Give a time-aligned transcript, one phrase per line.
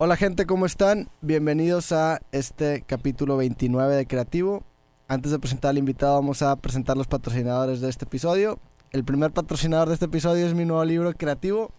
[0.00, 1.08] Hola gente, ¿cómo están?
[1.22, 4.62] Bienvenidos a este capítulo 29 de Creativo.
[5.08, 8.60] Antes de presentar al invitado vamos a presentar los patrocinadores de este episodio.
[8.92, 11.72] El primer patrocinador de este episodio es mi nuevo libro Creativo,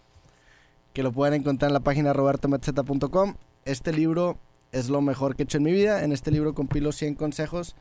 [0.92, 3.36] que lo pueden encontrar en la página robertometzeta.com.
[3.64, 4.38] Este libro
[4.70, 6.04] es lo mejor que he hecho en mi vida.
[6.04, 7.74] En este libro compilo 100 consejos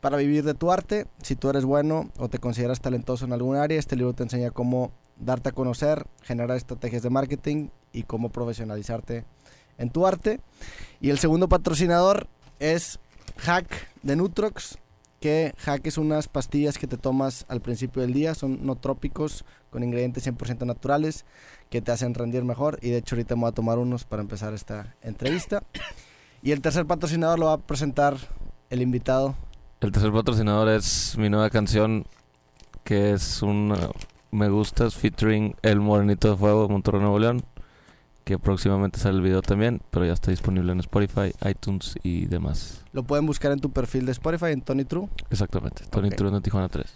[0.00, 1.08] para vivir de tu arte.
[1.22, 4.52] Si tú eres bueno o te consideras talentoso en algún área, este libro te enseña
[4.52, 9.24] cómo darte a conocer, generar estrategias de marketing y cómo profesionalizarte
[9.82, 10.40] en tu arte.
[11.00, 12.98] Y el segundo patrocinador es
[13.38, 14.78] Hack de Nutrox,
[15.20, 19.44] que Hack es unas pastillas que te tomas al principio del día, son no trópicos
[19.70, 21.24] con ingredientes 100% naturales
[21.70, 24.22] que te hacen rendir mejor y de hecho ahorita me voy a tomar unos para
[24.22, 25.62] empezar esta entrevista.
[26.42, 28.16] Y el tercer patrocinador lo va a presentar
[28.68, 29.36] el invitado.
[29.80, 32.04] El tercer patrocinador es mi nueva canción
[32.84, 33.92] que es un uh,
[34.32, 37.44] Me Gustas featuring El Morenito de Fuego de Monterrey Nuevo León
[38.24, 42.84] que próximamente sale el video también, pero ya está disponible en Spotify, iTunes y demás.
[42.92, 45.08] Lo pueden buscar en tu perfil de Spotify, en Tony True.
[45.30, 46.10] Exactamente, Tony.
[46.10, 46.86] True de Tijuana 3.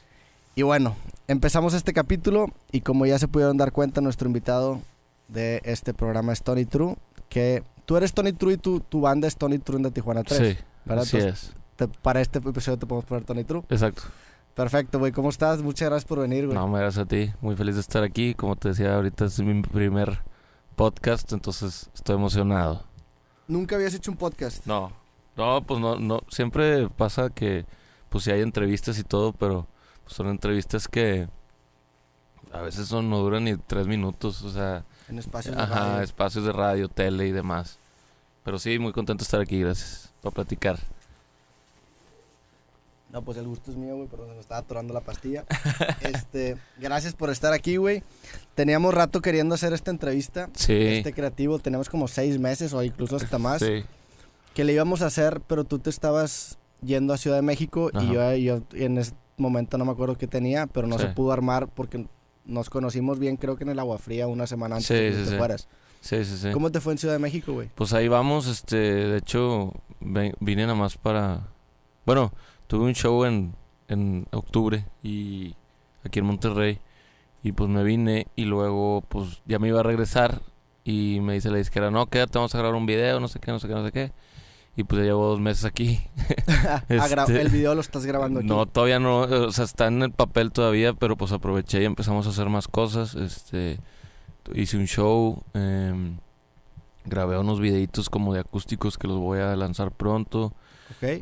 [0.55, 0.97] Y bueno,
[1.29, 4.81] empezamos este capítulo y como ya se pudieron dar cuenta, nuestro invitado
[5.29, 6.97] de este programa es Tony True,
[7.29, 10.39] que tú eres Tony True y tu, tu banda es Tony True de Tijuana 3.
[10.57, 11.03] Sí, ¿verdad?
[11.03, 11.55] así Entonces, es.
[11.77, 13.63] te- para este episodio te podemos poner Tony True.
[13.69, 14.03] Exacto.
[14.55, 15.13] Perfecto, güey.
[15.13, 15.61] ¿Cómo estás?
[15.61, 16.57] Muchas gracias por venir, güey.
[16.57, 17.31] No, gracias a ti.
[17.43, 18.33] Muy feliz de estar aquí.
[18.35, 20.21] Como te decía, ahorita es mi primer
[20.77, 22.85] podcast, entonces estoy emocionado.
[23.49, 24.65] Nunca habías hecho un podcast.
[24.67, 24.93] No,
[25.37, 26.21] no, pues no, no.
[26.29, 27.65] Siempre pasa que,
[28.09, 29.67] pues sí hay entrevistas y todo, pero
[30.05, 31.29] pues, son entrevistas que
[32.53, 36.03] a veces son, no duran ni tres minutos, o sea, En espacios de ajá, radio.
[36.03, 37.79] espacios de radio, tele y demás.
[38.45, 40.79] Pero sí, muy contento de estar aquí, gracias, para platicar.
[43.13, 45.45] No, pues el gusto es mío, güey, pero se me estaba atorando la pastilla.
[46.01, 48.03] este, gracias por estar aquí, güey.
[48.55, 50.51] Teníamos rato queriendo hacer esta entrevista.
[50.55, 53.63] Sí, Este creativo, tenemos como seis meses o incluso hasta más.
[53.63, 53.85] sí,
[54.55, 57.97] que le íbamos a hacer, pero tú te estabas yendo a Ciudad de México y
[57.99, 58.37] Ajá.
[58.37, 61.05] yo, yo en ese momento no me acuerdo qué tenía, pero no Sí.
[61.05, 62.07] se pudo armar porque
[62.47, 65.17] nos conocimos bien, creo que en el Agua Fría una semana antes Sí, de que
[65.17, 65.37] sí, te sí.
[65.37, 65.69] fueras.
[66.01, 66.51] sí, sí, sí.
[66.53, 67.69] ¿Cómo te fue en Ciudad de México, güey?
[67.75, 71.49] Pues ahí vamos, este, de hecho, vine nada más para...
[72.07, 72.33] Bueno,
[72.67, 73.55] tuve un show en,
[73.89, 75.55] en octubre y
[76.05, 76.79] aquí en Monterrey
[77.43, 80.43] y pues me vine y luego pues ya me iba a regresar
[80.85, 83.51] y me dice la disquera, no, quédate, vamos a grabar un video, no sé qué,
[83.51, 84.13] no sé qué, no sé qué.
[84.79, 86.01] Y pues ya llevo dos meses aquí.
[86.47, 88.49] Gra- Este, el video lo estás grabando aquí.
[88.49, 92.27] No, todavía no, o sea, está en el papel todavía, pero pues aproveché y empezamos
[92.27, 93.15] a hacer más cosas.
[93.15, 93.79] Este,
[94.55, 96.19] hice un show, em,
[97.05, 100.53] grabé unos videitos como de acústicos que los voy a lanzar pronto.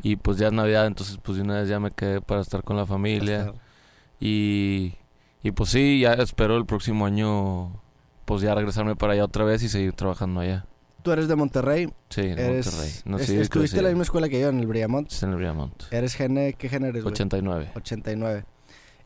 [0.03, 2.63] Y pues ya es Navidad, entonces pues de una vez ya me quedé para estar
[2.63, 3.53] con la familia.
[4.19, 4.93] Y,
[5.43, 7.81] y pues sí, ya espero el próximo año
[8.25, 10.65] pues ya regresarme para allá otra vez y seguir trabajando allá.
[11.03, 11.87] Tú eres de Monterrey.
[12.09, 12.91] Sí, Eres, Monterrey.
[13.05, 15.11] No es- estuviste en la misma escuela que yo, en el Briamont.
[15.21, 15.83] en el Briamont.
[15.91, 17.13] Eres gene, ¿qué género eres, güey?
[17.13, 17.71] 89.
[17.75, 18.43] 89.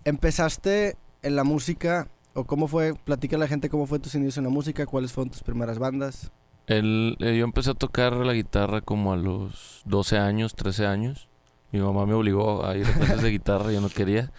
[0.06, 2.94] ¿Empezaste en la música o cómo fue?
[2.94, 5.78] Platica a la gente cómo fue tus inicios en la música, cuáles fueron tus primeras
[5.78, 6.32] bandas.
[6.72, 11.28] Eh, yo empecé a tocar la guitarra como a los 12 años, 13 años.
[11.72, 14.32] Mi mamá me obligó a ir a clases de guitarra, yo no quería.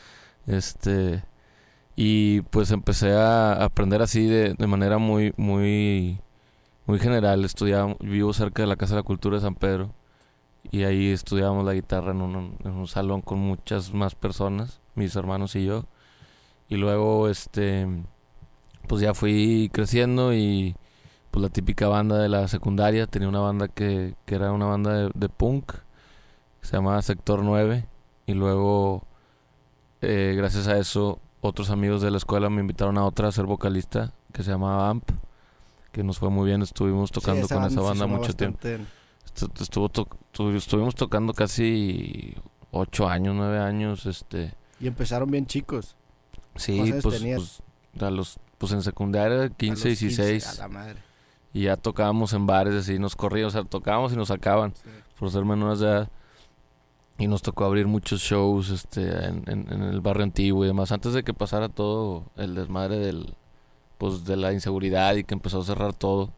[0.47, 1.25] Este
[1.97, 6.21] y pues empecé a aprender así de, de manera muy muy
[6.87, 7.45] muy general.
[7.45, 9.93] Estudiaba, vivo cerca de la Casa de la Cultura de San Pedro
[10.71, 15.17] y ahí estudiábamos la guitarra en un, en un salón con muchas más personas, mis
[15.17, 15.87] hermanos y yo.
[16.69, 17.89] Y luego este
[18.89, 20.77] pues ya fui creciendo y
[21.31, 23.07] pues la típica banda de la secundaria.
[23.07, 25.73] Tenía una banda que, que era una banda de, de punk,
[26.61, 27.87] que se llamaba Sector 9.
[28.27, 29.05] Y luego,
[30.01, 33.47] eh, gracias a eso, otros amigos de la escuela me invitaron a otra a ser
[33.47, 35.11] vocalista, que se llamaba AMP,
[35.93, 36.63] que nos fue muy bien.
[36.63, 38.59] Estuvimos tocando Sí, con esa banda mucho tiempo.
[39.61, 40.09] Estuvo to-
[40.57, 42.35] estuvimos tocando casi
[42.73, 44.07] ocho años, nueve años.
[44.07, 45.97] este Y empezaron bien chicos.
[46.57, 47.63] Sí, ¿Cuántos años pues,
[47.93, 50.47] pues, a los, pues en secundaria, 15, A los 16.
[50.59, 50.97] A la madre.
[51.53, 54.89] Y ya tocábamos en bares, así nos corrían, o sea, tocábamos y nos sacaban Sí.
[55.19, 56.11] por ser menores de edad.
[57.19, 60.91] Y nos tocó abrir muchos shows este, en, en- en el barrio antiguo y demás,
[60.93, 63.35] antes de que pasara todo el desmadre del,
[63.99, 66.33] pues, de la inseguridad y que empezó a cerrar todo.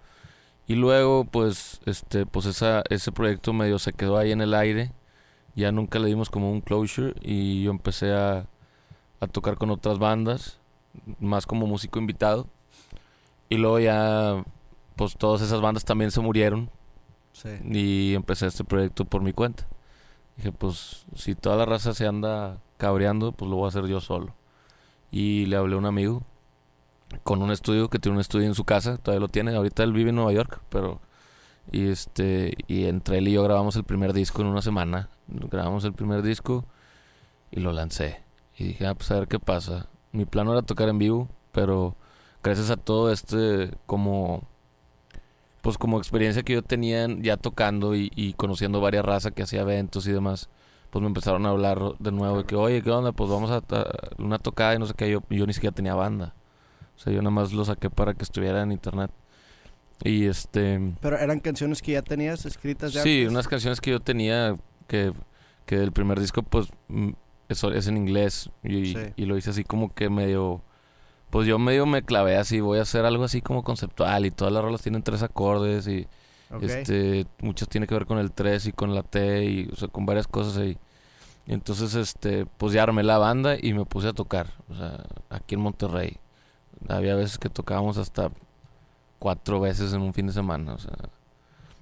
[0.67, 4.93] Y luego, pues, este, pues esa, ese proyecto medio se quedó ahí en el aire.
[5.55, 8.47] Ya nunca le dimos como un closure y yo empecé a,
[9.20, 10.59] a tocar con otras bandas,
[11.20, 12.47] más como músico invitado.
[13.49, 14.43] Y luego ya,
[14.97, 16.71] pues todas esas bandas también se murieron
[17.33, 17.49] Sí.
[17.65, 19.67] y empecé este proyecto por mi cuenta.
[20.37, 24.00] Dije, pues si toda la raza se anda cabreando, pues lo voy a hacer yo
[24.00, 24.35] solo.
[25.11, 26.23] Y le hablé a un amigo
[27.23, 29.93] con un estudio que tiene un estudio en su casa, todavía lo tiene, ahorita él
[29.93, 31.00] vive en Nueva York, pero
[31.71, 35.11] Y este, y entre él y yo grabamos el primer disco en una semana.
[35.29, 36.65] Grabamos el primer disco
[37.53, 38.21] y lo lancé.
[38.59, 39.88] Y dije, ah, pues a ver qué pasa.
[40.11, 41.95] Mi plan era tocar en vivo, pero
[42.43, 44.43] gracias a todo este como
[45.62, 49.62] pues como experiencia que yo tenía ya tocando y, y conociendo varias razas que hacía
[49.62, 50.50] eventos y demás,
[50.91, 53.12] pues me empezaron a hablar de nuevo de que, oye, ¿qué onda?
[53.12, 53.62] Pues vamos a,
[54.19, 55.09] una tocada y no sé qué.
[55.11, 56.35] Yo, yo ni siquiera tenía banda.
[56.97, 59.11] O sea, yo nada más lo saqué para que estuviera en internet.
[60.05, 60.94] Y este...
[61.00, 63.03] Pero eran canciones que ya tenías escritas ya.
[63.03, 63.31] Sí, antes?
[63.31, 64.56] unas canciones que yo tenía
[64.88, 65.12] que,
[65.64, 67.11] que del primer disco, pues, mm,
[67.49, 68.50] eso es en inglés.
[68.64, 68.99] Y, Sí.
[69.17, 70.61] y lo hice así como que medio...
[71.32, 74.52] Pues yo medio me clavé así, voy a hacer algo así como conceptual y todas
[74.52, 76.06] las rolas tienen tres acordes y
[76.67, 79.88] este muchos tiene que ver con el 3 y con la T y o sea,
[79.88, 80.76] con varias cosas ahí.
[81.46, 85.02] Y entonces este pues ya armé la banda y me puse a tocar, o sea,
[85.31, 86.19] aquí en Monterrey.
[86.88, 88.31] Había veces que tocábamos hasta
[89.19, 90.93] cuatro veces en un fin de semana, o sea,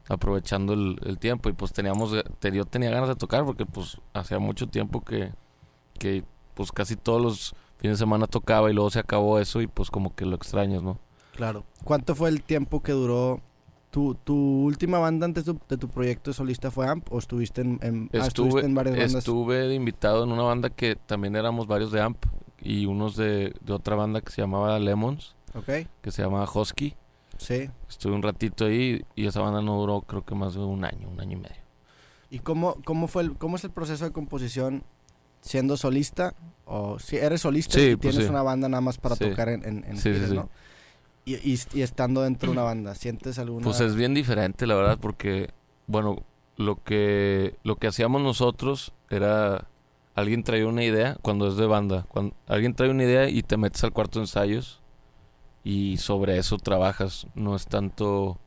[0.09, 3.99] aprovechando el, el tiempo y pues teníamos te- yo tenía ganas de tocar porque pues
[4.13, 5.33] hacía mucho tiempo que
[5.99, 6.25] que
[6.55, 9.91] pues casi todos los fines de semana tocaba y luego se acabó eso y pues
[9.91, 10.99] como que lo extrañas, ¿no?
[11.35, 11.65] Claro.
[11.85, 13.41] ¿Cuánto fue el tiempo que duró
[13.91, 14.35] tu, tu
[14.65, 18.19] última banda antes de, de tu proyecto solista fue AMP o estuviste en, en- ah,
[18.27, 19.15] estuviste Estuve, en varias bandas?
[19.17, 22.25] estuve de invitado en una banda que también éramos varios de AMP
[22.63, 26.95] y unos de, de otra banda que se llamaba Lemons, Ok, que se llamaba Husky.
[27.39, 27.71] sí.
[27.89, 31.09] Estuve un ratito ahí y esa banda no duró creo que más de un año,
[31.09, 31.57] un año y medio.
[32.29, 34.85] ¿Y cómo, cómo, fue el, cómo es el proceso de composición
[35.41, 36.35] siendo solista?
[36.73, 38.31] O si eres solista Sí, y pues tienes sí.
[38.31, 39.25] una banda nada más para Sí.
[39.29, 40.31] tocar en, en, en giras.
[40.31, 40.49] ¿no?
[41.25, 43.65] Y, y, y estando dentro de una banda, ¿sientes alguna...?
[43.65, 45.51] Pues es bien diferente, la verdad, porque,
[45.89, 46.23] bueno,
[46.57, 49.67] lo que, lo que hacíamos nosotros era,
[50.15, 53.57] alguien traía una idea, cuando es de banda, cuando alguien trae una idea y te
[53.57, 54.81] metes al cuarto de ensayos
[55.65, 58.39] y sobre eso trabajas, no es tanto,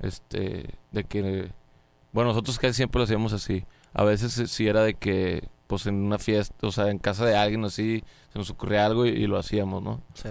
[0.00, 1.50] este, de que,
[2.12, 5.86] bueno, nosotros casi siempre lo hacíamos así, a veces eh, sí era de que, pues
[5.86, 9.10] en una fiesta, o sea, en casa de alguien así, se nos ocurría algo y,
[9.10, 10.02] y lo hacíamos, ¿no?
[10.14, 10.30] Sí.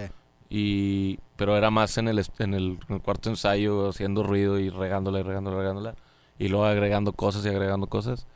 [0.50, 4.70] y pero era más en el en el, en el cuarto ensayo haciendo ruido y
[4.70, 5.96] regándola y regándola y regándola
[6.38, 8.26] y luego agregando cosas y agregando cosas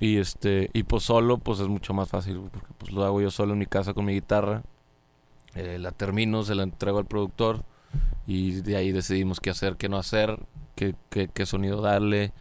[0.00, 3.30] y este y pues solo pues es mucho más fácil porque pues lo hago yo
[3.30, 4.62] solo en mi casa con mi guitarra
[5.54, 7.64] eh, la termino se la entrego al productor
[8.26, 10.38] y de ahí decidimos qué hacer qué no hacer
[10.76, 12.32] qué, qué, qué sonido darle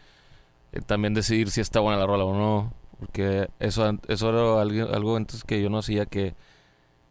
[0.73, 4.93] Eh, también decidir si está buena la rola o no porque eso eso era algo,
[4.93, 6.35] algo antes que yo no hacía que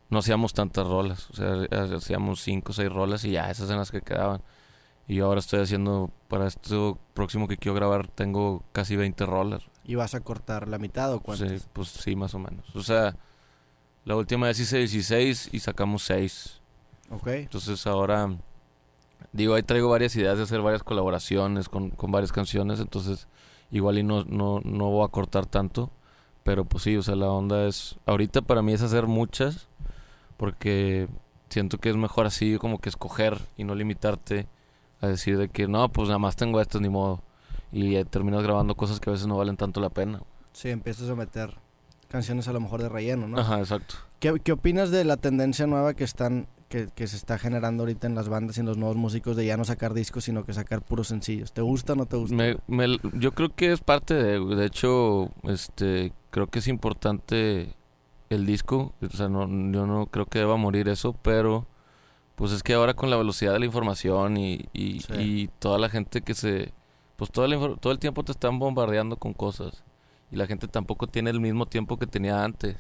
[0.09, 3.67] no hacíamos tantas rolas, o sea, ha- hacíamos cinco o seis rolas y ya esas
[3.69, 4.41] eran las que quedaban.
[5.09, 9.65] Y yo ahora estoy haciendo, para esto próximo que quiero grabar, tengo casi 20 rolas.
[9.83, 11.49] ¿Y vas a cortar la mitad o cuánto?
[11.49, 12.77] Sí, pues sí, más o menos.
[12.77, 13.17] O sea,
[14.05, 16.61] la última vez hice 16 y sacamos 6.
[17.11, 17.27] Ok.
[17.27, 18.37] Entonces ahora,
[19.33, 23.27] digo, ahí traigo varias ideas de hacer varias colaboraciones con, con varias canciones, entonces
[23.71, 25.91] igual y no, no, no voy a cortar tanto.
[26.43, 29.69] Pero pues sí, o sea, la onda es, ahorita para mí es hacer muchas,
[30.37, 31.09] porque
[31.51, 34.49] siento que es mejor así como que escoger y no limitarte
[35.01, 37.23] a decir de que no, pues nada más tengo esto, ni modo.
[37.73, 40.23] Y eh, terminas grabando cosas que a veces no valen tanto la pena.
[40.53, 41.55] Sí, empiezas a meter
[42.09, 43.39] canciones a lo mejor de relleno, ¿no?
[43.39, 43.97] Ajá, exacto.
[44.19, 48.07] ¿Qué, qué opinas de la tendencia nueva que están que, que se está generando ahorita
[48.07, 50.53] en las bandas y en los nuevos músicos de ya no sacar discos, sino que
[50.55, 51.53] sacar puros sencillos?
[51.53, 52.35] ¿Te gusta o no te gusta?
[52.37, 57.75] Me, me- yo creo que es parte de, de hecho, este, creo que es importante
[58.31, 59.41] el disco, o sea, no,
[59.73, 61.67] yo no creo que deba morir eso, pero
[62.37, 65.13] pues es que ahora con la velocidad de la información y, y, Sí.
[65.19, 66.73] y toda la gente que se,
[67.17, 69.83] pues la infor- todo el tiempo te están bombardeando con cosas
[70.31, 72.77] y la gente tampoco tiene el mismo tiempo que tenía antes,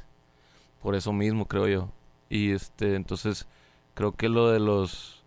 [0.81, 1.91] por eso mismo creo yo,
[2.29, 3.49] y este, entonces
[4.01, 5.23] creo que lo de los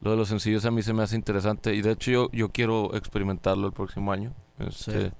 [0.00, 2.48] lo de los sencillos a mí se me hace interesante y de hecho yo, yo
[2.50, 4.34] quiero experimentarlo el próximo año.
[4.58, 5.12] Este, Sí.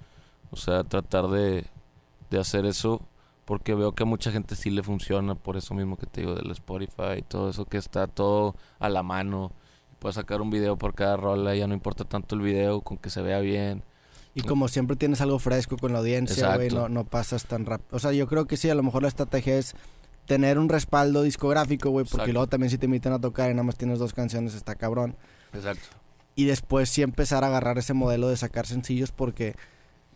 [0.51, 1.67] O sea, tratar de,
[2.31, 3.01] de hacer eso
[3.45, 6.35] porque veo que a mucha gente sí le funciona por eso mismo que te digo
[6.35, 9.53] del Spotify y todo eso que está todo a la mano.
[10.01, 13.09] Puedes sacar un video por cada rola, ya no importa tanto el video con que
[13.09, 13.85] se vea bien.
[14.35, 17.97] Y como siempre tienes algo fresco con la audiencia, güey, no, no pasas tan rápido.
[17.97, 19.77] O sea, yo creo que sí, a lo mejor la estrategia es
[20.27, 22.33] tener un respaldo discográfico, güey, porque Exacto.
[22.33, 25.17] luego también si te invitan a tocar y nada más tienes dos canciones, está cabrón.
[25.53, 25.83] Exacto.
[26.35, 29.55] Y después sí empezar a agarrar ese modelo de sacar sencillos porque,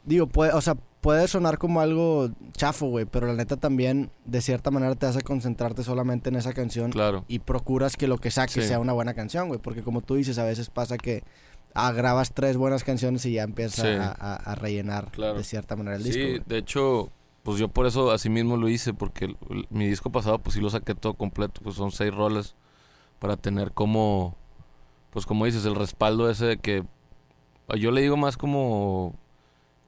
[0.04, 4.40] digo, puede, o sea, puede sonar como algo chafo, güey, pero la neta también, de
[4.42, 7.24] cierta manera, te hace concentrarte solamente en esa canción Claro.
[7.28, 8.68] y procuras que lo que saques Sí.
[8.68, 9.60] sea una buena canción, güey.
[9.60, 11.22] Porque como tú dices, a veces pasa que
[11.74, 13.92] ah, grabas tres buenas canciones y ya empiezas Sí.
[13.92, 15.36] a, a- a rellenar Claro.
[15.38, 16.18] de cierta manera el disco.
[16.20, 17.12] Sí, de hecho,
[17.48, 20.52] pues yo por eso así mismo lo hice, porque el- el- mi disco pasado pues
[20.52, 22.54] sí lo saqué todo completo, pues son seis roles
[23.20, 24.36] para tener como,
[25.08, 26.84] pues como dices, el respaldo ese de que
[27.78, 29.14] yo le digo más como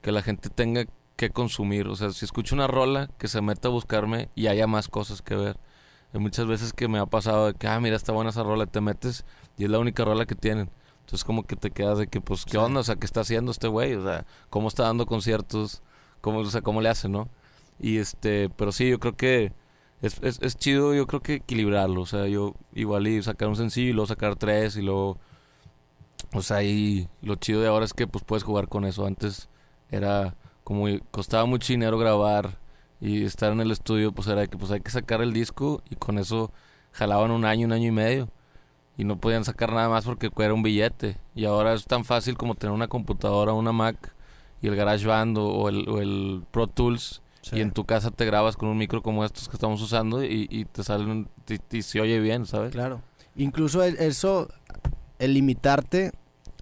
[0.00, 0.86] que la gente tenga
[1.16, 1.86] que consumir.
[1.88, 5.20] O sea, si escucho una rola, que se meta a buscarme y haya más cosas
[5.20, 5.58] que ver.
[6.14, 8.64] Hay muchas veces que me ha pasado de que, ah, mira, está buena esa rola,
[8.64, 9.26] te metes
[9.58, 10.70] y es la única rola que tienen.
[11.00, 12.80] Entonces como que te quedas de que, pues, ¿qué onda?
[12.80, 13.92] O sea, ¿qué está haciendo este güey?
[13.96, 15.82] O sea, ¿cómo está dando conciertos?
[16.22, 17.28] ¿Cómo, o sea, ¿cómo le hace, no?
[17.80, 19.52] Y este, pero sí, yo creo que
[20.02, 22.02] es, es, es chido, yo creo que equilibrarlo.
[22.02, 25.18] O sea, yo igual y sacar un sencillo y luego sacar tres y luego...
[26.32, 29.06] O sea, y lo chido de ahora es que pues puedes jugar con eso.
[29.06, 29.48] Antes
[29.90, 32.58] era como costaba mucho dinero grabar
[33.00, 35.96] y estar en el estudio, pues era que pues hay que sacar el disco y
[35.96, 36.52] con eso
[36.92, 38.28] jalaban un año, un año y medio
[38.96, 41.16] y no podían sacar nada más porque era un billete.
[41.34, 44.14] Y ahora es tan fácil como tener una computadora, una Mac
[44.60, 47.22] y el GarageBand o, o, el, o el Pro Tools
[47.52, 50.66] y en tu casa te grabas con un micro como estos que estamos usando y,
[50.72, 51.28] te salen
[51.70, 52.72] y, se oye bien, ¿sabes?
[52.72, 53.02] Claro.
[53.36, 54.48] Incluso eso,
[55.18, 56.12] el limitarte,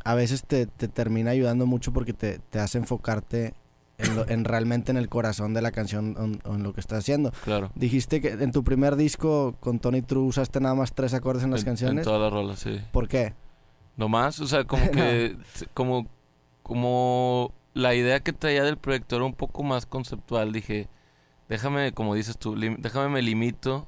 [0.04, 3.54] a veces te, termina ayudando mucho porque te, te hace enfocarte
[3.98, 7.32] en, realmente en el corazón de la canción o en, lo que estás haciendo.
[7.44, 7.70] Claro.
[7.74, 11.50] Dijiste que en tu primer disco con Tony True usaste nada más tres acordes en
[11.50, 11.98] las canciones.
[11.98, 12.80] En todas las rolas, sí.
[12.92, 13.34] ¿Por qué?
[13.96, 15.36] No más, o sea, como que
[15.74, 16.06] como
[16.62, 20.52] como la idea que traía del proyecto era un poco más conceptual.
[20.52, 20.88] Dije,
[21.48, 23.86] déjame, como dices tú, déjame me limito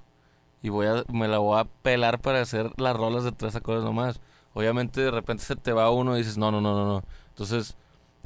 [0.62, 3.82] y voy a, me la voy a pelar para hacer las rolas de tres acordes
[3.82, 4.20] nomás.
[4.54, 7.04] Obviamente de repente se te va uno y dices, no, no, no, no, no.
[7.30, 7.76] Entonces,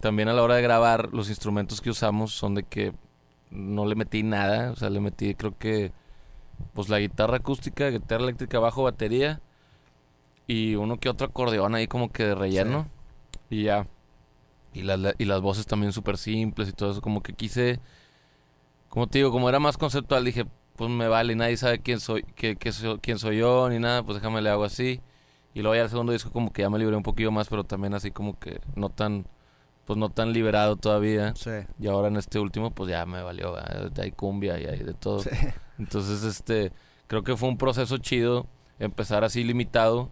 [0.00, 2.92] también a la hora de grabar, los instrumentos que usamos son de que
[3.50, 4.71] no le metí nada.
[4.71, 5.92] O sea, le metí creo que,
[6.75, 9.40] pues la guitarra acústica, guitarra eléctrica, bajo, batería.
[10.47, 12.87] Y uno que otro acordeón ahí como que de relleno.
[13.49, 13.87] Y ya.
[14.75, 17.00] Y, y las voces también súper simples y todo eso.
[17.00, 17.81] Como que quise,
[18.88, 20.45] como te digo, como era más conceptual, dije,
[20.76, 24.02] pues me vale, nadie sabe quién soy, qué, qué soy, quién soy yo, ni nada,
[24.02, 25.00] pues déjame le hago así.
[25.54, 27.64] Y luego ya el segundo disco como que ya me libré un poquillo más, pero
[27.64, 29.26] también así como que no tan,
[29.85, 31.33] pues no tan liberado todavía.
[31.37, 31.50] Sí.
[31.78, 33.54] Y ahora en este último, pues ya me valió,
[33.97, 35.21] hay cumbia y hay de todo.
[35.21, 35.31] Sí.
[35.78, 36.73] Entonces, este,
[37.07, 38.49] creo que fue un proceso chido
[38.81, 40.11] empezar así limitado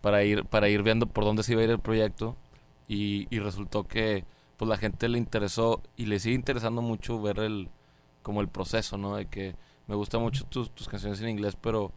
[0.00, 2.36] para ir, para ir viendo por dónde se iba a ir el proyecto
[2.92, 4.24] y, resultó que
[4.56, 7.70] pues la gente le interesó y le sigue interesando mucho ver el
[8.22, 9.14] como el proceso, ¿no?
[9.14, 9.54] De que
[9.86, 11.92] me gustan mucho tus, tus canciones en inglés, pero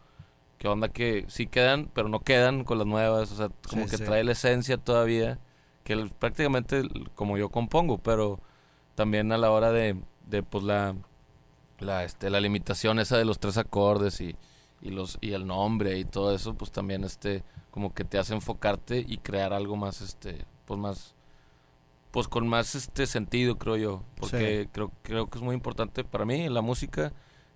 [0.60, 3.98] qué onda que sí quedan, pero no quedan con las nuevas, o sea, como que
[3.98, 5.40] trae la esencia todavía,
[5.84, 6.84] que prácticamente
[7.16, 8.40] como yo compongo, pero
[8.94, 10.96] también a la hora de, de pues la,
[11.80, 14.36] la, este, la limitación esa de los tres acordes y,
[14.82, 18.36] y, los, y el nombre y todo eso, pues también este, como que te hace
[18.36, 21.15] enfocarte y crear algo más, este, pues más
[22.12, 26.25] pues con más este sentido creo yo porque creo creo que es muy importante para
[26.25, 27.12] mí la música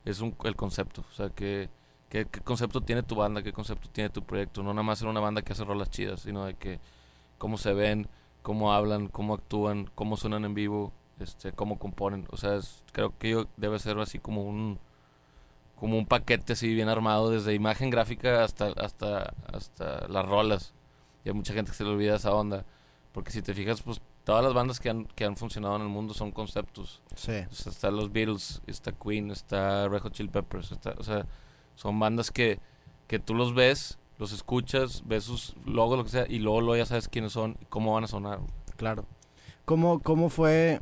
[0.05, 1.69] es un, el concepto o sea que
[2.09, 3.43] ¿Qué, concepto tiene tu banda?
[3.43, 4.63] ¿Qué concepto tiene tu proyecto?
[4.63, 6.79] No nada más ser una banda que hace rolas chidas, sino de que
[7.37, 8.07] cómo se ven,
[8.41, 12.25] cómo hablan, cómo actúan, cómo suenan en vivo, este, cómo componen.
[12.31, 12.59] O sea,
[12.93, 14.79] creo que yo debe ser así como un
[15.75, 20.73] como un paquete así bien armado desde imagen gráfica hasta hasta hasta las rolas.
[21.25, 22.65] Y hay mucha gente que se le olvida esa onda.
[23.17, 25.87] Porque si te fijas, pues todas las bandas que han, que han funcionado en el
[25.87, 27.01] mundo son conceptos.
[27.15, 27.31] Sí.
[27.31, 30.71] O está los Beatles, está Queen, está Red Hot Chili Peppers.
[30.71, 31.25] o sea,
[31.73, 32.59] son bandas que,
[33.07, 36.77] que tú los ves, los escuchas, ves sus logos, lo que sea, y luego, luego
[36.77, 38.39] ya sabes quiénes son y cómo van a sonar.
[38.75, 39.03] Claro.
[39.65, 40.81] ¿Cómo, ¿Cómo fue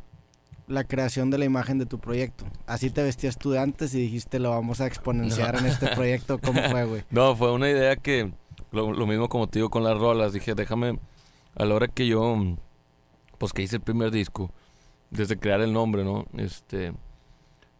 [0.66, 2.44] la creación de la imagen de tu proyecto?
[2.66, 6.38] Así te vestías tú de antes y dijiste, lo vamos a exponenciar en este proyecto.
[6.38, 7.04] ¿Cómo fue, güey?
[7.08, 8.30] No, fue una idea que
[8.72, 10.34] lo, mismo como te digo con las rolas.
[10.34, 10.98] Dije, déjame,
[11.56, 12.36] a la hora que yo,
[13.38, 14.52] pues que hice el primer disco,
[15.10, 16.26] desde crear el nombre, ¿no?
[16.36, 16.92] Este,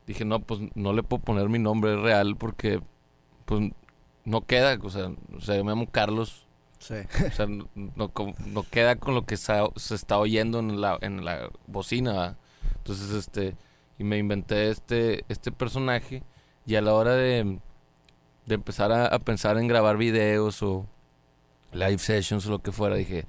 [0.06, 2.80] dije, no, pues no le puedo poner mi nombre real porque,
[3.44, 3.70] pues,
[4.24, 6.46] no queda, o sea, o sea yo me llamo Carlos.
[6.78, 6.96] Sí.
[7.26, 11.24] O sea, no, no, queda con lo que se, se, está oyendo en la, en
[11.24, 12.36] la bocina,
[12.78, 13.56] Entonces, este,
[13.98, 16.22] y me inventé este, este personaje
[16.66, 17.60] y a la hora de
[18.46, 20.86] de empezar a, pensar en grabar videos o
[21.72, 23.26] live sessions o lo que fuera, dije,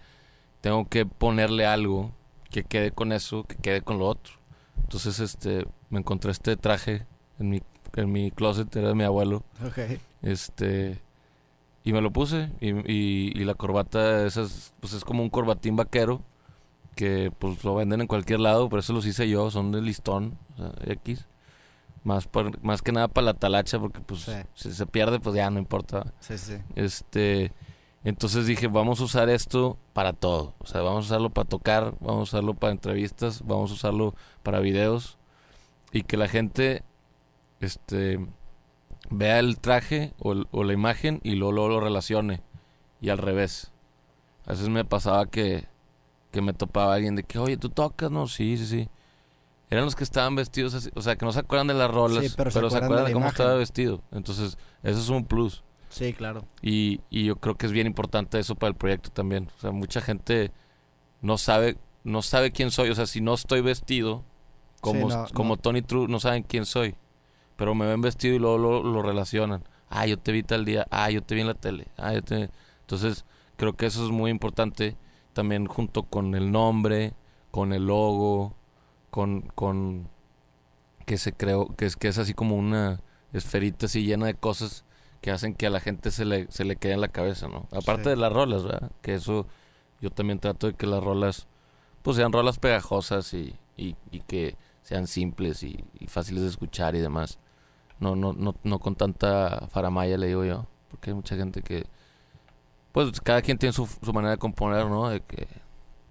[0.61, 2.11] tengo que ponerle algo
[2.49, 4.33] que quede con eso, que quede con lo otro.
[4.81, 7.05] Entonces, este, me encontré este traje
[7.39, 7.61] en mi,
[7.95, 9.43] en mi closet, era de mi abuelo.
[10.21, 11.01] Este,
[11.83, 12.51] y me lo puse.
[12.59, 16.21] Y, y, la corbata, esas, pues es como un corbatín vaquero,
[16.95, 20.37] que pues lo venden en cualquier lado, por eso los hice yo, son de listón,
[20.85, 21.27] X.
[22.03, 22.29] Más,
[22.61, 26.13] más que nada para la talacha, porque pues si se pierde, pues ya no importa.
[26.19, 26.55] Sí, sí.
[26.75, 27.51] Este,
[28.09, 30.53] entonces dije, vamos a usar esto para todo.
[30.59, 34.15] O sea, vamos a usarlo para tocar, vamos a usarlo para entrevistas, vamos a usarlo
[34.43, 35.17] para videos.
[35.91, 36.83] Y que la gente
[37.59, 38.25] este,
[39.09, 42.41] vea el traje o, o la imagen y luego, lo relacione.
[43.01, 43.71] Y al revés.
[44.45, 45.67] A veces me pasaba que,
[46.31, 48.09] que me topaba alguien de que, oye, ¿tú tocas?
[48.11, 48.89] No, sí, sí, sí.
[49.69, 52.25] Eran los que estaban vestidos así, o sea, que no se acuerdan de las rolas,
[52.25, 53.41] Sí, pero pero, se se acuerdan acuerdan de de, cómo imagen.
[53.41, 54.01] estaba vestido.
[54.11, 55.63] Entonces, eso es un plus.
[55.89, 56.45] Sí, claro.
[56.61, 59.49] Y, y yo creo que es bien importante eso para el proyecto también.
[59.57, 60.51] O sea, mucha gente
[61.21, 62.89] no sabe, no sabe quién soy.
[62.89, 64.23] O sea, si no estoy vestido,
[64.81, 65.61] como, Sí, no, como no.
[65.61, 66.95] Tony True, no saben quién soy.
[67.55, 69.63] Pero me ven vestido y luego lo, lo relacionan.
[69.89, 70.85] Ah, yo te vi tal día.
[70.91, 71.87] Ah, yo te vi en la tele.
[71.97, 72.49] Ah, yo te...
[72.81, 73.25] Entonces,
[73.55, 74.95] creo que eso es muy importante.
[75.33, 77.13] También junto con el nombre,
[77.51, 78.55] con el logo,
[79.09, 80.09] con, con
[81.05, 83.01] que se creó, que es, que es así como una
[83.33, 84.83] esferita así llena de cosas
[85.21, 87.67] que hacen que a la gente se le, se le quede en la cabeza, ¿no?
[87.71, 88.09] Aparte Sí.
[88.11, 88.91] de las rolas, ¿verdad?
[89.01, 89.47] Que eso
[90.01, 91.47] yo también trato de que las rolas
[92.03, 96.95] pues sean rolas pegajosas y, y, y que sean simples y, y fáciles de escuchar
[96.95, 97.39] y demás.
[97.99, 101.85] No, no, no, no con tanta faramaya le digo yo, porque hay mucha gente que
[102.91, 105.09] pues cada quien tiene su, su manera de componer, ¿no?
[105.09, 105.47] De que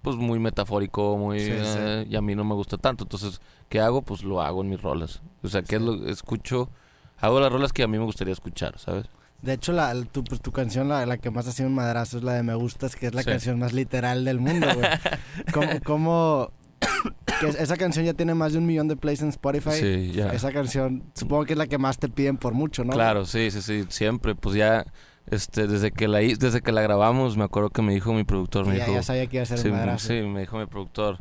[0.02, 1.54] pues muy metafórico, muy Sí, sí.
[1.58, 4.02] eh, y a mí no me gusta tanto, entonces ¿qué hago?
[4.02, 5.20] Pues lo hago en mis rolas.
[5.42, 5.86] O sea, ¿qué es Sí.
[5.86, 6.70] lo escucho?
[7.18, 9.06] Hago las rolas que a mí me gustaría escuchar, ¿sabes?
[9.42, 12.18] De hecho, la, tu, pues, tu canción, la, la que más ha sido un madrazo,
[12.18, 13.30] es la de Me Gustas, que es la Sí.
[13.30, 14.86] canción más literal del mundo, güey.
[15.52, 16.50] ¿Cómo, cómo-
[17.40, 19.72] que esa canción ya tiene más de un millón de plays en Spotify?
[19.72, 20.28] Sí, ya.
[20.32, 22.92] Esa canción, supongo que es la que más te piden por mucho, ¿no?
[22.92, 24.84] Claro, sí, sí, sí, siempre, pues ya
[25.26, 28.64] este desde que la desde que la grabamos, me acuerdo que me dijo mi productor,
[28.66, 30.06] me ya, dijo, ya sabía que iba a ser sí, madrazo.
[30.08, 31.20] sí, me dijo mi productor,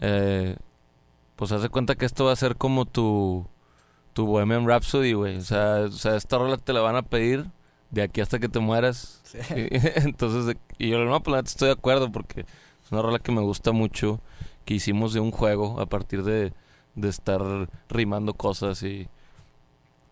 [0.00, 0.56] eh,
[1.36, 3.46] pues haz de cuenta que esto va a ser como tu
[4.12, 7.46] tu Bohemian Rhapsody, güey, o sea, o sea, esta rola te la van a pedir
[7.90, 9.20] de aquí hasta que te mueras.
[9.24, 9.38] Sí.
[9.56, 9.68] Y-
[10.06, 13.72] Entonces, y yo no, pues estoy de acuerdo porque es una rola que me gusta
[13.72, 14.20] mucho,
[14.64, 16.52] que hicimos de un juego a partir de,
[16.94, 17.40] de estar
[17.88, 19.08] rimando cosas y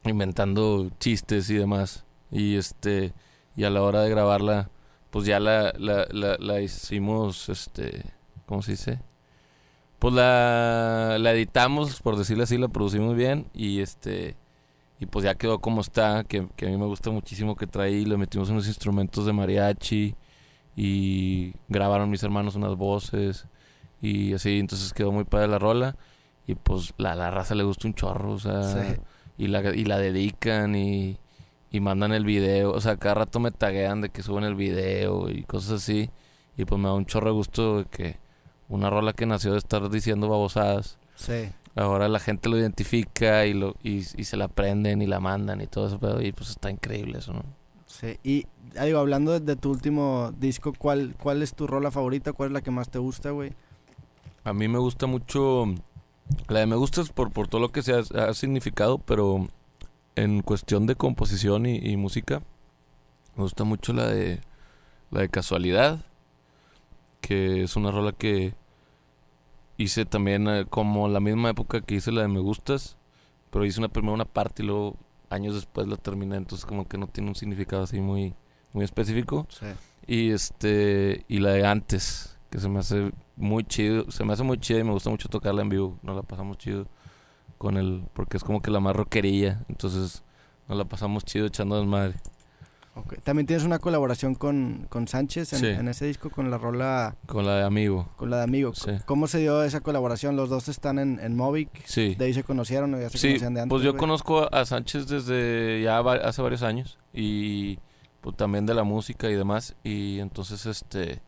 [0.05, 2.05] inventando chistes y demás.
[2.31, 3.13] Y este,
[3.57, 4.71] y a la hora de grabarla,
[5.11, 8.05] pues ya la, la, la, la hicimos, este,
[8.47, 9.01] ¿cómo se dice?
[10.01, 14.35] Pues la, la editamos, por decirlo así, la producimos bien y este
[14.99, 18.05] y pues ya quedó como está, que, que a mí me gusta muchísimo que traí,
[18.05, 20.15] le metimos unos instrumentos de mariachi
[20.77, 23.47] y grabaron mis hermanos unas voces
[24.03, 25.97] y así, entonces quedó muy padre la rola
[26.47, 29.01] y pues la, la raza le gusta un chorro, o sea, Sí.
[29.39, 31.19] y la, y la dedican y,
[31.71, 35.31] y mandan el video, o sea, cada rato me taguean de que suben el video
[35.31, 36.11] y cosas así
[36.57, 38.19] y pues me da un chorro de gusto de que
[38.71, 41.51] una rola que nació de estar diciendo babosadas Sí.
[41.77, 45.61] Ahora la gente lo identifica y lo y, y se la prenden y la mandan
[45.61, 47.43] y todo eso, pero y pues está increíble eso, ¿no?
[47.87, 48.47] Sí, y
[48.79, 52.33] ah, digo, hablando de, de tu último disco, ¿cuál, ¿cuál es tu rola favorita?
[52.33, 53.53] ¿Cuál es la que más te gusta, güey?
[54.45, 55.67] A mí me gusta mucho
[56.49, 59.47] la de me gusta es por, por todo lo que se ha, ha significado, pero
[60.17, 62.41] en cuestión de composición y, y música
[63.37, 64.41] me gusta mucho la de
[65.11, 66.05] la de casualidad,
[67.21, 68.55] que es una rola que
[69.83, 72.97] hice también eh, como la misma época que hice la de me gustas,
[73.51, 74.97] pero hice una primero una parte y luego
[75.31, 78.35] años después la terminé, entonces como que no tiene un significado así muy
[78.73, 79.47] muy específico.
[79.49, 79.67] Sí.
[80.07, 84.43] Y este y la de antes, que se me hace muy chido, se me hace
[84.43, 86.87] muy chida y me gusta mucho tocarla en vivo, nos la pasamos chido
[87.57, 90.23] con el porque es como que la más rockerilla, entonces
[90.69, 92.17] nos la pasamos chido echando desmadre.
[92.97, 93.15] Ok.
[93.23, 95.67] También tienes una colaboración con, con Sánchez en, Sí.
[95.67, 98.09] en ese disco con la rola, Con la de amigo.
[98.17, 98.75] con la de Amigo.
[98.75, 98.91] Sí.
[99.07, 100.35] ¿Cómo se dio esa colaboración?
[100.37, 101.71] Los dos están en, en Movic.
[101.87, 102.17] Sí.
[102.17, 103.71] De ahí se conocieron ya se Sí, conocían de antes.
[103.71, 104.01] pues yo güey?
[104.01, 107.79] conozco a Sánchez desde ya va- hace varios años y
[108.21, 111.23] pues también de la música y demás y entonces este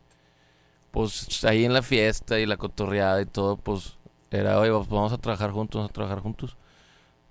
[0.91, 3.97] pues ahí en la fiesta y la cotorreada y todo pues
[4.29, 6.55] era oye pues, vamos a trabajar juntos vamos a trabajar juntos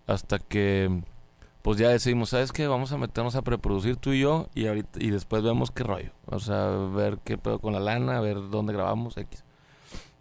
[0.08, 1.02] hasta que
[1.62, 5.02] pues ya decidimos sabes qué vamos a meternos a preproducir tú y yo y ahorita
[5.02, 8.72] y después vemos qué rollo o sea ver qué pedo con la lana ver dónde
[8.72, 9.44] grabamos x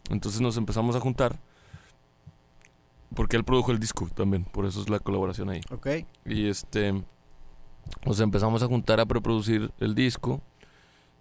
[0.09, 1.39] entonces nos empezamos a juntar
[3.13, 5.61] porque él produjo el disco también, por eso es la colaboración ahí.
[5.69, 5.87] Ok.
[6.25, 7.03] Y este,
[8.05, 10.41] nos empezamos a juntar a preproducir el disco.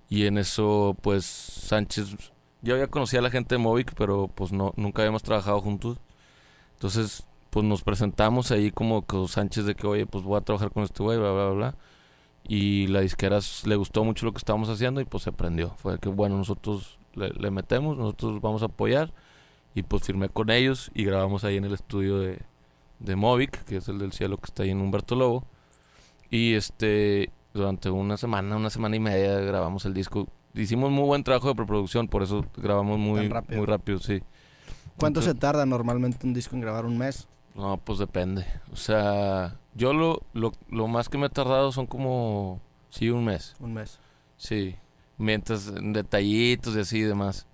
[0.08, 2.16] Y en eso, pues, Sánchez,
[2.62, 5.98] ya había conocido a la gente de Movic, pero pues no, nunca habíamos trabajado juntos.
[6.74, 10.70] Entonces, pues nos presentamos ahí como con Sánchez de que, oye, pues voy a trabajar
[10.70, 11.74] con este güey, bla, bla, bla.
[12.48, 15.70] Y la disquera le gustó mucho lo que estábamos haciendo y pues se prendió.
[15.76, 19.12] Fue que, bueno, nosotros le, le metemos, nosotros vamos a apoyar.
[19.74, 22.40] Y pues firmé con ellos y grabamos ahí en el estudio de,
[22.98, 25.44] de Movic, que es el del cielo que está ahí en Humberto Lobo.
[26.28, 30.26] Y este, durante una semana, una semana y media grabamos el disco.
[30.54, 33.58] Hicimos muy buen trabajo de preproducción, por eso grabamos muy Tan rápido.
[33.58, 34.20] muy rápido, sí.
[34.96, 36.84] ¿Cuánto se Entonces- tarda normalmente un disco en grabar?
[36.84, 37.28] ¿Un mes?
[37.54, 38.46] No, pues depende.
[38.72, 42.60] O sea, yo lo, lo, lo más que me he tardado son como,
[42.90, 43.54] sí, un mes.
[43.60, 43.98] Un mes.
[44.36, 44.76] Sí,
[45.18, 47.46] mientras en detallitos y así y demás.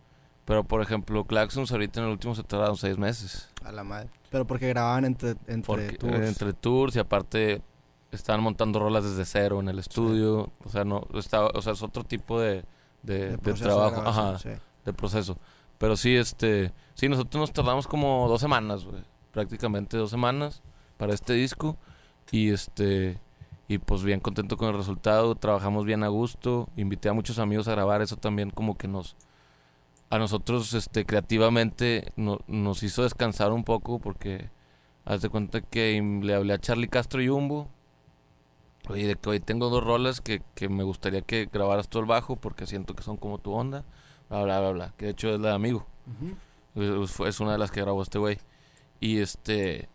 [0.44, 3.48] Pero, por ejemplo, Claxons ahorita en el último se tardaron seis meses.
[3.64, 4.08] A la madre.
[4.30, 6.14] Pero porque grababan entre, entre Porque, tours.
[6.20, 7.62] eh, entre tours y aparte
[8.12, 10.52] estaban montando rolas desde cero en el estudio.
[10.64, 12.64] O sea, no, estaba, o sea, es otro tipo de,
[13.02, 13.96] de, de de de trabajo.
[14.02, 14.50] grabación, Ajá, sí.
[14.84, 15.36] de proceso.
[15.78, 19.02] Pero sí, este, sí, nosotros nos tardamos como dos semanas, güey.
[19.36, 20.62] Prácticamente dos semanas
[20.96, 21.76] para este disco.
[22.30, 23.20] Y este,
[23.68, 25.34] y pues bien contento con el resultado.
[25.34, 26.70] Trabajamos bien a gusto.
[26.74, 28.00] Invité a muchos amigos a grabar.
[28.00, 29.14] Eso también como que nos,
[30.08, 34.48] a nosotros, este, creativamente no- nos hizo descansar un poco porque
[35.04, 37.68] haz de cuenta que le hablé a Charlie Castro y Jumbo.
[38.88, 42.08] Oye, de que hoy tengo dos rolas que, que me gustaría que grabaras todo el
[42.08, 43.84] bajo porque siento que son como tu onda
[44.30, 44.94] bla, bla, bla, bla.
[44.96, 45.84] Que de hecho es la de Amigo.
[46.74, 47.04] Ujú.
[47.04, 48.38] Es, fue- es una de las que grabó este güey.
[49.00, 49.88] Y este.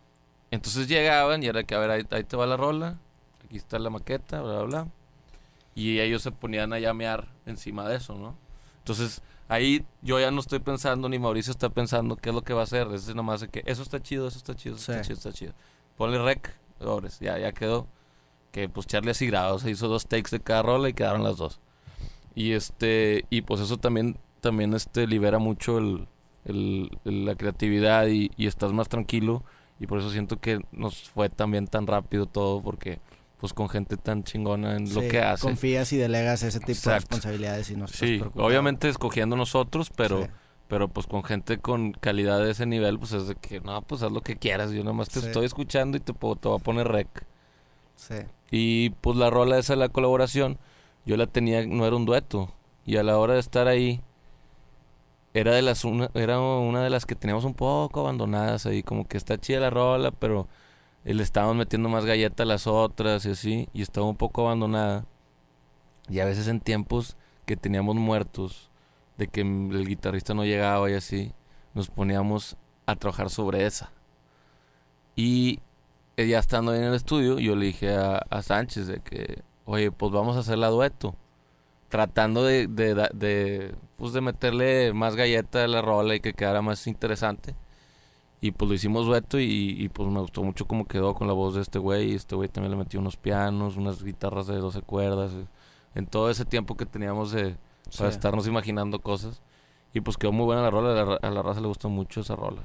[0.50, 2.98] Entonces llegaban y era que, a ver, ahí, ahí te va la rola.
[3.44, 4.88] Aquí está la maqueta, bla, bla, bla.
[5.74, 8.36] Y ellos se ponían a llamear encima de eso, ¿no?
[8.78, 12.54] Entonces ahí yo ya no estoy pensando, ni Mauricio está pensando qué es lo que
[12.54, 12.88] va a hacer.
[12.92, 15.52] Es nomás de que eso está chido, eso está chido, eso está chido, está chido.
[15.96, 17.86] Ponle rec, sobres, ya, ya quedó.
[18.50, 21.36] Que pues Charlie así grabó, se hizo dos takes de cada rola y quedaron las
[21.36, 21.60] dos.
[22.34, 26.08] Y este, y pues eso también, también este libera mucho el,
[26.44, 29.44] el- la creatividad y, y estás más tranquilo.
[29.80, 33.00] Y por eso siento que nos fue también tan rápido todo, porque
[33.38, 35.42] pues con gente tan chingona en lo Sí, que hace.
[35.42, 38.46] Confías y delegas ese tipo de responsabilidades y no estás Sí, preocupado.
[38.46, 40.28] obviamente escogiendo nosotros, pero Sí.
[40.68, 44.02] pero pues con gente con calidad de ese nivel, pues es de que, no, pues
[44.02, 45.26] haz lo que quieras, yo nomás te Sí.
[45.26, 47.26] estoy escuchando y te, puedo, te voy a poner rec.
[47.96, 48.14] Sí.
[48.50, 50.58] Y pues la rola esa, la colaboración,
[51.04, 52.54] yo la tenía, no era un dueto.
[52.86, 54.00] Y a la hora de estar ahí,
[55.34, 59.06] era de las una, era una de las que teníamos un poco abandonadas ahí, como
[59.08, 60.48] que está chida la rola, pero
[61.04, 64.42] eh, le estábamos metiendo más galleta a las otras y así, y estaba un poco
[64.42, 65.06] abandonada.
[66.08, 67.16] Y a veces en tiempos
[67.46, 68.70] que teníamos muertos,
[69.18, 71.32] de que el guitarrista no llegaba y así,
[71.74, 73.92] nos poníamos a trabajar sobre esa.
[75.16, 75.60] Y
[76.16, 79.42] eh, ya estando ahí en el estudio, yo le dije a, a Sánchez de que,
[79.64, 81.16] oye, pues vamos a hacer la dueto.
[81.92, 86.62] Tratando de, de, de, pues de meterle más galleta a la rola y que quedara
[86.62, 87.54] más interesante.
[88.40, 91.34] Y pues lo hicimos dueto y, y, pues me gustó mucho cómo quedó con la
[91.34, 92.12] voz de este güey.
[92.12, 95.32] Y este güey también le metió unos pianos, unas guitarras de 12 cuerdas.
[95.34, 95.44] eh,
[95.94, 97.56] En todo ese tiempo que teníamos de,
[97.98, 98.16] para Sí.
[98.16, 99.42] estarnos imaginando cosas.
[99.92, 102.34] Y pues quedó muy buena la rola, a la, la raza le gustó mucho esa
[102.36, 102.62] rola.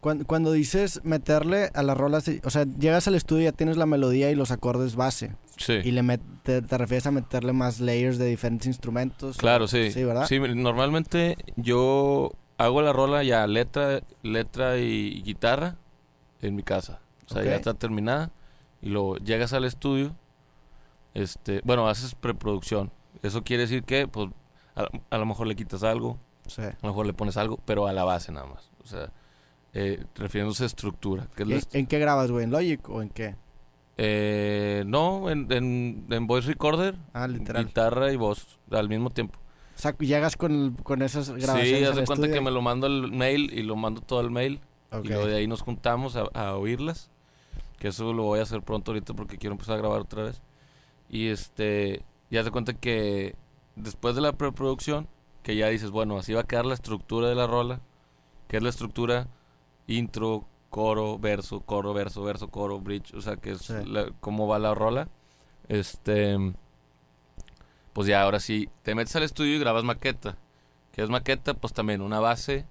[0.00, 3.78] Cuando, cuando dices meterle a las rolas, o sea, llegas al estudio y ya tienes
[3.78, 5.34] la melodía y los acordes base.
[5.58, 5.74] Sí.
[5.84, 9.36] Y le met- te, te refieres a meterle más layers de diferentes instrumentos.
[9.36, 9.90] Claro, sí.
[9.92, 10.24] Sí, ¿verdad?
[10.26, 15.76] Sí, normalmente yo hago la rola ya letra, letra y guitarra
[16.40, 17.00] en mi casa.
[17.30, 18.30] O sea, ya está terminada.
[18.80, 20.14] Y luego llegas al estudio.
[21.14, 22.90] Este, bueno, haces preproducción.
[23.22, 24.28] Eso quiere decir que, pues,
[24.76, 26.62] a, a lo mejor le quitas algo, Sí.
[26.62, 28.70] a lo mejor le pones algo, pero a la base nada más.
[28.82, 29.10] O sea,
[29.74, 31.26] eh, refiriéndose a estructura.
[31.36, 32.44] Que es la ¿En, en qué grabas, güey?
[32.44, 33.34] ¿En Logic o en qué?
[33.98, 37.66] Eh, no, en, en, en voice recorder, Ah, literal.
[37.66, 39.38] guitarra y voz al mismo tiempo.
[39.76, 42.32] O sea, llegas con, con esas grabaciones Sí, de cuenta estudio.
[42.32, 44.60] que me lo mando al mail y lo mando todo al mail.
[44.90, 45.04] Ok.
[45.04, 47.10] Y luego de ahí nos juntamos a, a oírlas.
[47.78, 50.42] Que eso lo voy a hacer pronto ahorita porque quiero empezar a grabar otra vez.
[51.08, 53.36] Y este, ya se cuenta que
[53.76, 55.06] después de la preproducción,
[55.44, 57.80] que ya dices, bueno, así va a quedar la estructura de la rola.
[58.48, 59.28] Que es la estructura
[59.86, 63.14] intro, coro, verso, coro, verso, verso, coro, bridge.
[63.14, 63.74] O sea, que es Sí.
[63.86, 65.08] la- cómo va la rola.
[65.68, 66.36] Este,
[67.92, 70.36] pues ya ahora sí, te metes al estudio y grabas maqueta.
[70.92, 72.66] Que es maqueta, pues también una base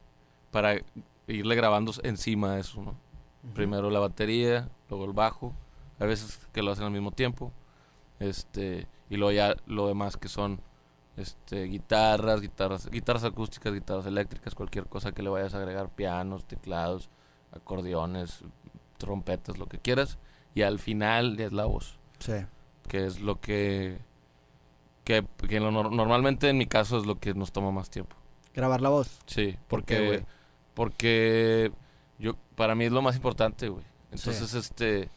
[0.51, 0.75] para
[1.27, 2.95] irle grabando encima de eso, ¿no?
[3.53, 5.53] Primero la batería, luego el bajo,
[5.99, 7.51] a veces que lo hacen al mismo tiempo,
[8.19, 10.59] este, y luego ya lo demás que son
[11.15, 16.45] este guitarras, guitarras, guitarras acústicas, guitarras eléctricas, cualquier cosa que le vayas a agregar, pianos,
[16.45, 17.09] teclados,
[17.57, 18.39] acordeones,
[18.97, 20.17] trompetas, lo que quieras,
[20.55, 22.33] y al final es la voz, Sí.
[22.87, 23.99] que es lo que
[25.03, 28.15] que, que lo normalmente en mi caso es lo que nos toma más tiempo.
[28.53, 29.19] Grabar la voz.
[29.25, 30.25] Sí, ¿Por qué, porque güey?
[30.73, 31.71] porque
[32.19, 33.85] yo para mí es lo más importante, güey.
[34.11, 35.09] Entonces, este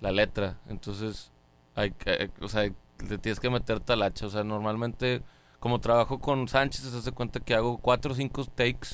[0.00, 1.30] la letra, entonces
[1.74, 5.22] hay que o sea, le tienes que meter talacha, o sea, normalmente
[5.60, 8.88] como trabajo con Sánchez, se hace cuenta que hago cuatro o cinco takes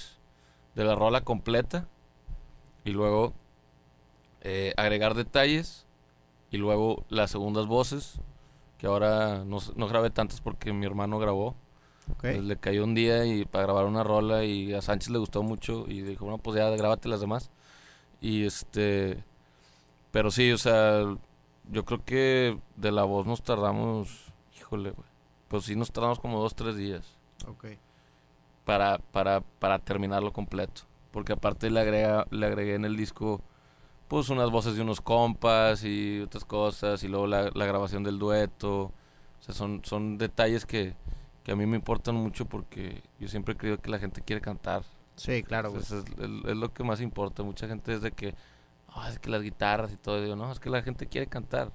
[0.74, 1.86] de la rola completa
[2.84, 3.34] y luego
[4.42, 5.86] eh, agregar detalles
[6.50, 8.20] y luego las segundas voces
[8.78, 11.54] que ahora no, no grabé tantas porque mi hermano grabó
[12.18, 15.42] pues le cayó un día y para grabar una rola y a Sánchez le gustó
[15.42, 17.50] mucho y dijo, bueno, pues ya grábate las demás.
[18.20, 19.22] Y este,
[20.10, 21.02] pero sí, o sea,
[21.70, 25.08] yo creo que de la voz nos tardamos, híjole, güey.
[25.48, 27.16] Pues sí nos tardamos como dos, tres días.
[27.48, 27.66] Ok.
[28.64, 30.82] para, para, para terminarlo completo.
[31.10, 33.42] Porque aparte le, agrega, le agregué en el disco
[34.08, 38.18] pues unas voces de unos compas y otras cosas y luego la, la grabación del
[38.18, 38.82] dueto.
[38.82, 38.92] O
[39.42, 40.94] sea, son, son detalles que,
[41.44, 44.82] que a mí me importan mucho porque yo siempre creo que la gente quiere cantar.
[45.16, 45.68] Sí, claro.
[45.68, 47.42] Entonces, es, es- es lo que más importa.
[47.42, 48.34] Mucha gente es de que,
[48.88, 50.20] "Ah, es que las guitarras y todo.
[50.20, 51.70] Digo, no, es que la gente quiere cantar.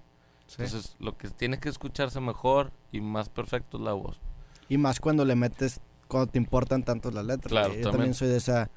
[0.48, 0.58] Sí.
[0.64, 4.20] Entonces, lo que tiene que escucharse mejor y más perfecto es la voz.
[4.68, 7.50] Y más cuando le metes, cuando te importan tanto las letras.
[7.52, 7.74] Claro.
[7.74, 8.70] Yo también soy de esa,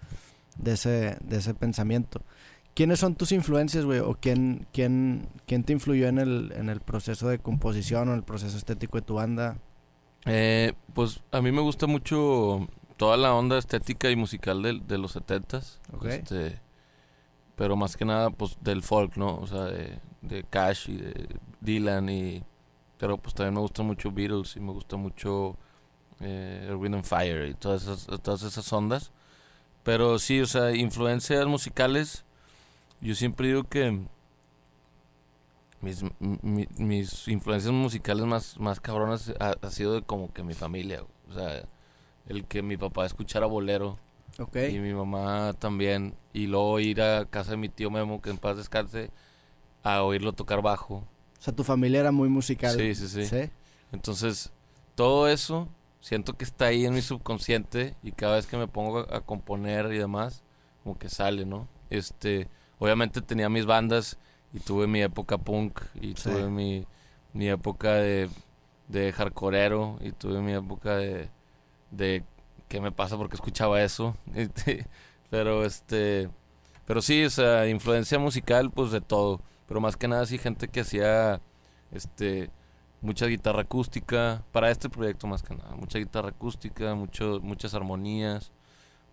[0.59, 2.21] de ese, de ese pensamiento.
[2.75, 3.99] ¿Quiénes son tus influencias, güey?
[3.99, 8.19] ¿O quién, quién, quién te influyó en el, en el proceso de composición o en
[8.19, 9.59] el proceso estético de tu banda?
[10.27, 14.99] Eh, pues a mí me gusta mucho toda la onda estética y musical de, de
[14.99, 15.81] los setentas.
[15.93, 16.05] Ok.
[16.05, 16.61] Este,
[17.57, 19.39] pero más que nada, pues del folk, ¿no?
[19.39, 21.29] O sea, de, de Cash y de
[21.61, 22.45] Dylan y...
[22.99, 25.57] Pero pues también me gusta mucho Beatles y me gusta mucho
[26.21, 29.13] eh, Wind and Fire y todas esas, todas esas ondas.
[29.89, 32.27] Pero sí, o sea, influencias musicales,
[33.01, 34.03] yo siempre digo que
[35.81, 40.53] mis, mi- mis influencias musicales más, más cabronas ha, ha sido de como que mi
[40.53, 41.05] familia.
[41.31, 41.63] O sea,
[42.27, 43.99] el que mi papá escuchara bolero
[44.39, 44.57] Ok.
[44.71, 46.15] y mi mamá también.
[46.35, 49.11] Y luego ir a casa de mi tío Memo, que en paz descanse,
[49.83, 50.97] a oírlo tocar bajo.
[50.97, 52.77] O sea, tu familia era muy musical.
[52.77, 53.25] Sí, sí, sí.
[53.25, 53.51] ¿Sí?
[53.93, 54.53] Entonces,
[54.97, 55.67] todo eso
[56.01, 59.21] siento que está ahí en mi subconsciente y cada vez que me pongo a, a
[59.21, 60.43] componer y demás,
[60.83, 61.69] como que sale, ¿no?
[61.91, 64.19] Este, obviamente tenía mis bandas
[64.53, 66.25] y tuve mi época punk y Sí.
[66.25, 66.87] tuve mi,
[67.33, 68.29] mi época de,
[68.89, 71.29] de hardcoreero y tuve mi época de,
[71.91, 72.25] de
[72.69, 74.17] qué me pasa porque escuchaba eso.
[74.35, 74.87] Este,
[75.31, 76.31] pero este,
[76.87, 80.69] pero sí, o sea, influencia musical pues de todo, pero más que nada sí gente
[80.69, 81.41] que hacía
[81.93, 82.51] este
[83.01, 88.53] mucha guitarra acústica para este proyecto más que nada mucha guitarra acústica mucho muchas armonías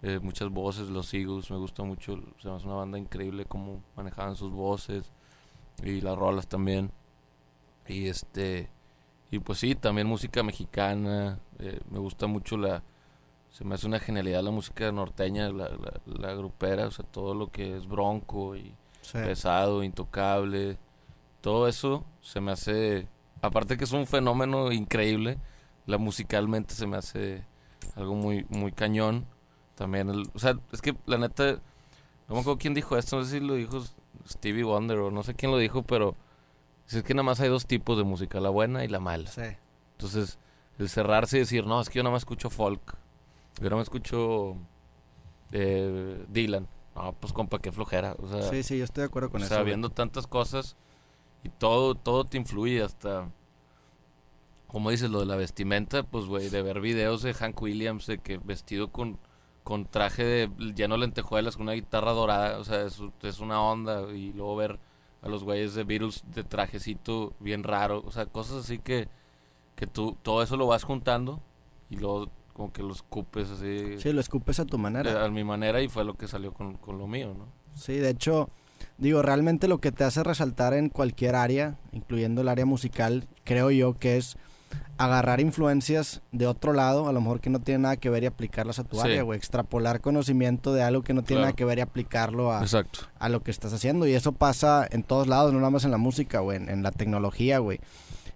[0.02, 3.82] eh, muchas voces los Eagles me gusta mucho o sea, es una banda increíble cómo
[3.96, 5.12] manejaban sus voces
[5.84, 6.92] y las rolas también
[7.88, 8.70] y este
[9.32, 12.84] y pues sí también música mexicana eh, me gusta mucho la
[13.52, 17.34] se me hace una genialidad la música norteña la, la, la grupera o sea todo
[17.36, 18.74] lo que es bronco y
[19.06, 19.20] Sí.
[19.20, 20.80] pesado, intocable,
[21.40, 23.08] todo eso se me hace,
[23.46, 25.38] aparte que es un fenómeno increíble,
[25.86, 27.44] la musicalmente se me hace
[27.96, 29.26] algo muy muy cañón.
[29.76, 31.62] También, el- o sea, es que la neta,
[32.28, 33.84] no me acuerdo quién dijo esto, no sé si lo dijo
[34.28, 36.16] Stevie Wonder o no sé quién lo dijo, pero
[36.90, 39.28] es que nada más hay dos tipos de música, la buena y la mala.
[39.30, 39.42] Sí.
[39.94, 40.40] Entonces,
[40.80, 42.96] el cerrarse y decir, no, es que yo nada más escucho folk,
[43.60, 44.56] yo nada más escucho
[45.52, 46.68] eh, Dylan.
[46.96, 48.16] No, pues compa, qué flojera.
[48.20, 49.54] O sea, Sí, sí, yo estoy de acuerdo con o eso.
[49.54, 50.78] sea, viendo tantas cosas
[51.46, 53.30] y todo, todo te influye hasta,
[54.68, 58.18] como dices, lo de la vestimenta, pues, güey, de ver videos de Hank Williams de
[58.18, 59.20] que vestido con,
[59.64, 63.62] con traje de lleno de lentejuelas, con una guitarra dorada, o sea, es, es una
[63.62, 64.80] onda, y luego ver
[65.22, 69.08] a los güeyes de Beatles de trajecito bien raro, o sea, cosas así que,
[69.76, 71.42] que tú, todo eso lo vas juntando
[71.92, 75.26] y luego como que los cupes así Sí, lo escupes a tu manera.
[75.26, 77.48] a mi manera y fue lo que salió con, con lo mío, ¿no?
[77.76, 78.50] Sí, de hecho,
[78.98, 83.72] digo, realmente lo que te hace resaltar en cualquier área, incluyendo el área musical, creo
[83.72, 84.38] yo que es
[84.98, 88.28] agarrar influencias de otro lado, a lo mejor que no tiene nada que ver y
[88.28, 89.02] aplicarlas a tu Sí.
[89.04, 89.38] área, güey.
[89.38, 91.48] Extrapolar conocimiento de algo que no tiene Claro.
[91.48, 93.02] nada que ver y aplicarlo a, Exacto.
[93.20, 94.08] a lo que estás haciendo.
[94.08, 96.82] Y eso pasa en todos lados, no nada más en la música, güey, en, en
[96.82, 97.82] la tecnología, güey.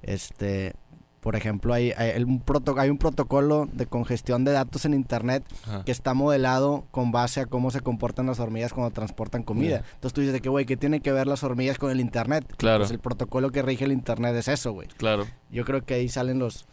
[0.02, 0.74] Este,
[1.20, 5.44] por ejemplo, hay, hay, un proto- hay un protocolo de congestión de datos en Internet
[5.68, 5.84] Ajá.
[5.84, 9.84] que está modelado con base a cómo se comportan las hormigas cuando transportan comida.
[9.96, 12.46] Entonces tú dices de que, güey, ¿qué tiene que ver las hormigas con el Internet?
[12.58, 12.80] Claro.
[12.80, 14.88] Pues el protocolo que rige el Internet es eso, güey.
[14.98, 15.26] Claro.
[15.52, 16.68] Yo creo que ahí salen los,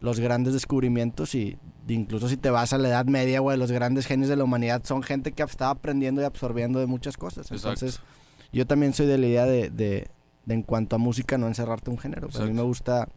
[0.00, 4.06] los grandes descubrimientos y incluso si te vas a la Edad Media, güey, los grandes
[4.06, 7.48] genios de la humanidad son gente que estaba aprendiendo y absorbiendo de muchas cosas.
[7.52, 8.12] Entonces, Exacto.
[8.52, 10.08] yo también soy de la idea de, de,
[10.46, 12.28] de en cuanto a música, no encerrarte un género.
[12.34, 13.08] A mí me gusta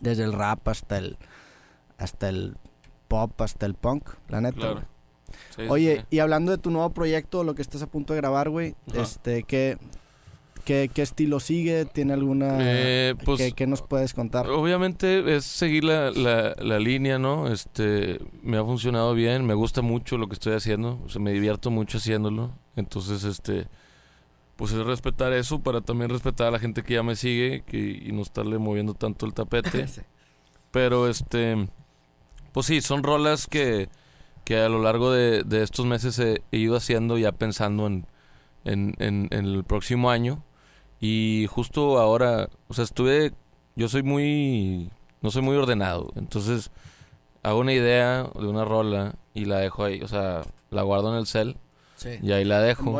[0.00, 1.16] desde el rap hasta el,
[1.98, 2.56] hasta el
[3.08, 4.58] pop, hasta el punk, la neta.
[4.58, 4.82] Claro.
[5.56, 6.16] sí, Oye, sí.
[6.16, 9.02] y hablando de tu nuevo proyecto, lo que estás a punto de grabar, güey, Ajá.
[9.02, 9.78] este, ¿qué,
[10.64, 11.84] qué, qué estilo sigue?
[11.84, 12.58] ¿Tiene alguna...?
[12.60, 14.48] Eh, pues, ¿qué, qué nos puedes contar?
[14.48, 17.48] Obviamente es seguir la, la, la línea, ¿no?
[17.52, 21.32] Este, me ha funcionado bien, me gusta mucho lo que estoy haciendo, o sea, me
[21.32, 22.50] divierto mucho haciéndolo.
[22.74, 23.68] Entonces, este,
[24.56, 27.78] pues es respetar eso para también respetar a la gente que ya me sigue que,
[27.78, 29.86] y no estarle moviendo tanto el tapete.
[29.88, 30.00] Sí.
[30.72, 31.68] Pero este,
[32.52, 33.88] pues sí, son rolas que,
[34.44, 38.06] que a lo largo de, de estos meses he, he ido haciendo ya pensando en,
[38.64, 40.42] en, en, en el próximo año.
[41.00, 43.32] Y justo ahora, o sea, estuve,
[43.74, 44.90] yo soy muy,
[45.22, 46.12] no soy muy ordenado.
[46.16, 46.70] Entonces,
[47.42, 51.18] hago una idea de una rola y la dejo ahí, o sea, la guardo en
[51.20, 51.56] el cel
[51.96, 52.10] Sí.
[52.22, 52.90] y ahí la dejo.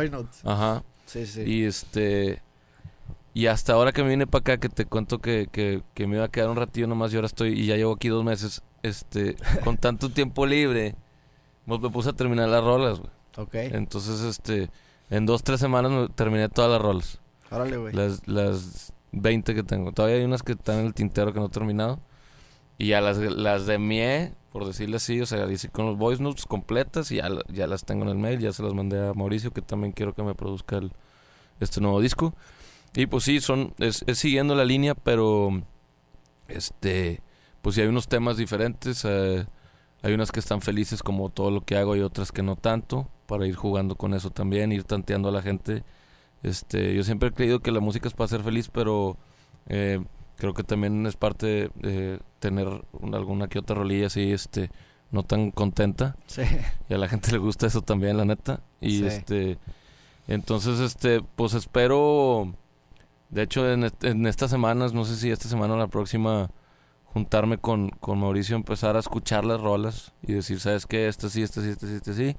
[0.44, 0.82] Ajá.
[1.06, 1.42] Sí, sí.
[1.42, 2.42] Y este.
[3.34, 6.16] Y hasta ahora que me vine para acá, que te cuento que, que, que me
[6.16, 8.62] iba a quedar un ratillo nomás y ahora estoy, y ya llevo aquí dos meses,
[8.82, 10.94] este, con tanto tiempo libre,
[11.66, 13.10] pues me puse a terminar las rolas, güey.
[13.36, 13.54] ok.
[13.74, 14.70] Entonces, este,
[15.10, 17.20] en dos, tres semanas me terminé todas las rolas.
[17.50, 17.92] Órale, güey.
[17.92, 19.92] Las, las 20 que tengo.
[19.92, 22.00] Todavía hay unas que están en el tintero que no he terminado.
[22.78, 26.22] Y ya las, las de Mie, por decirle así, o sea, hice con los voice
[26.22, 29.12] notes completas y ya, ya las tengo en el mail, ya se las mandé a
[29.12, 30.92] Mauricio, que también quiero que me produzca el,
[31.60, 32.34] este nuevo disco.
[32.94, 35.50] Y pues sí, son, es, es siguiendo la línea, pero
[36.48, 37.20] este,
[37.60, 39.04] pues sí hay unos temas diferentes.
[39.04, 39.44] eh,
[40.00, 43.10] hay unas que están felices como todo lo que hago y otras que no tanto,
[43.26, 45.84] para ir jugando con eso también, ir tanteando a la gente.
[46.42, 49.18] Este, yo siempre he creído que la música es para ser feliz, pero
[49.68, 50.02] eh,
[50.36, 54.70] creo que también es parte de tener una- alguna que otra rolilla así, este,
[55.10, 56.16] no tan contenta.
[56.26, 56.42] Sí.
[56.88, 58.60] Y a la gente le gusta eso también, la neta.
[58.80, 59.06] Y Sí.
[59.06, 59.58] este,
[60.28, 62.52] entonces, este, pues espero,
[63.30, 66.50] de hecho, en, en estas semanas, no sé si esta semana o la próxima,
[67.04, 71.08] juntarme con, con Mauricio, empezar a escuchar las rolas y decir, ¿sabes qué?
[71.08, 72.36] Este sí, este sí, este sí, este sí.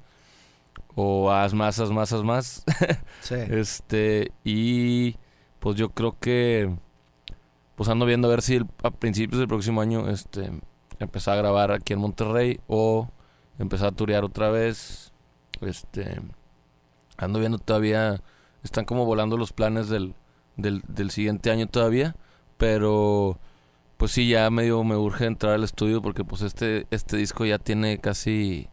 [0.96, 2.64] O haz más, haz más, haz más.
[3.22, 3.36] Sí.
[3.36, 5.16] Este, y
[5.60, 6.76] pues yo creo que
[7.78, 10.52] pues ando viendo a ver si el- a principios del próximo año este
[11.00, 13.08] empezar a grabar aquí en Monterrey o
[13.60, 15.14] empezar a turear otra vez.
[15.62, 16.20] Este,
[17.18, 18.22] ando viendo todavía
[18.64, 20.14] están como volando los planes del
[20.58, 22.16] del, del siguiente año todavía,
[22.58, 23.40] pero
[23.98, 27.60] pues sí ya medio me urge entrar al estudio porque pues este este disco ya
[27.60, 28.68] tiene casi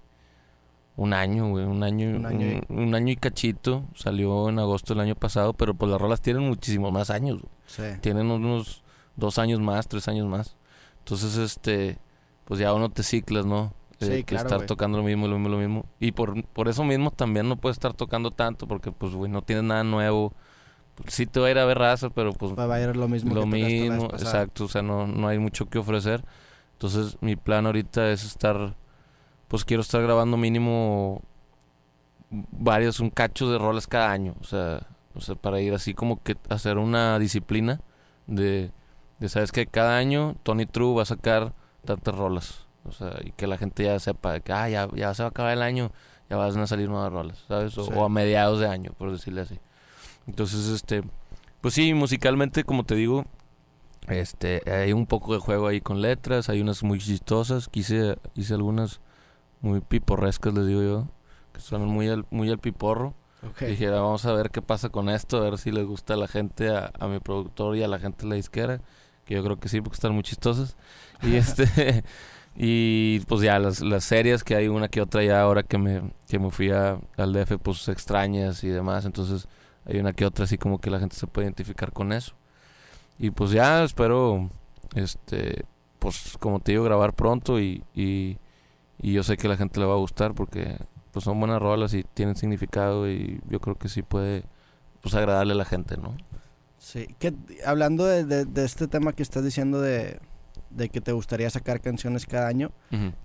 [0.96, 3.84] un año, güey, un año, Un año y- un año y cachito.
[3.94, 7.40] Salió en agosto del año pasado, pero pues las rolas tienen muchísimos más años.
[7.66, 7.82] Sí.
[8.00, 8.83] Tienen unos
[9.16, 10.56] dos años más, tres años más.
[11.00, 11.98] Entonces, este,
[12.44, 13.72] pues ya uno te ciclas, ¿no?
[14.00, 15.86] Sí, que claro, estar tocando lo mismo, lo mismo, lo mismo.
[16.00, 19.42] Y por, por eso mismo también no puedes estar tocando tanto, porque pues, güey, no
[19.42, 20.32] tienes nada nuevo.
[21.08, 23.34] Sí te va a ir a ver raza, pero pues Va a ir lo mismo
[23.34, 26.24] lo que mismo, exacto, o sea, no, no hay mucho que ofrecer.
[26.72, 28.76] Entonces, mi plan ahorita es estar,
[29.48, 31.22] pues quiero estar grabando mínimo
[32.30, 36.22] varios, un cacho de rolas cada año, o sea, o sea, para ir así como
[36.22, 37.80] que hacer una disciplina
[38.26, 38.70] de,
[39.18, 43.32] de sabes que cada año Tony True va a sacar tantas rolas, o sea, y
[43.32, 45.92] que la gente ya sepa que, ah, ya, ya se va a acabar el año,
[46.30, 47.76] ya van a salir nuevas rolas, ¿sabes?
[47.78, 47.90] O, Sí.
[47.94, 49.58] o a mediados de año, por decirle así.
[50.26, 51.02] Entonces, este,
[51.60, 53.24] pues sí, musicalmente, como te digo,
[54.08, 58.54] este, hay un poco de juego ahí con letras, hay unas muy chistosas, quise, hice
[58.54, 59.00] algunas
[59.60, 61.08] muy piporrescas, les digo yo,
[61.52, 63.14] que suenan muy al, muy al piporro.
[63.48, 63.60] Ok.
[63.62, 66.28] Dije, vamos a ver qué pasa con esto, a ver si les gusta a la
[66.28, 68.80] gente, a, a mi productor y a la gente de la disquera,
[69.24, 70.76] que yo creo que sí, porque están muy chistosas.
[71.22, 72.04] Y este,
[72.56, 76.38] y pues ya las, series que hay una que otra ya ahora que me, que
[76.38, 79.48] me fui a, al DF, pues extrañas y demás, entonces
[79.86, 82.34] hay una que otra así como que la gente se puede identificar con eso.
[83.18, 84.50] Y pues ya espero,
[84.94, 85.64] este,
[85.98, 88.38] pues como te digo, grabar pronto y, y,
[89.00, 90.78] yo sé que la gente le va a gustar porque
[91.12, 94.44] pues son buenas rolas y tienen significado y yo creo que sí puede
[95.02, 96.16] pues agradarle a la gente, ¿no?
[96.84, 97.06] Sí.
[97.18, 97.32] ¿Qué-
[97.64, 100.20] hablando de, de- de este tema que estás diciendo de,
[100.68, 102.72] de que te gustaría sacar canciones cada año,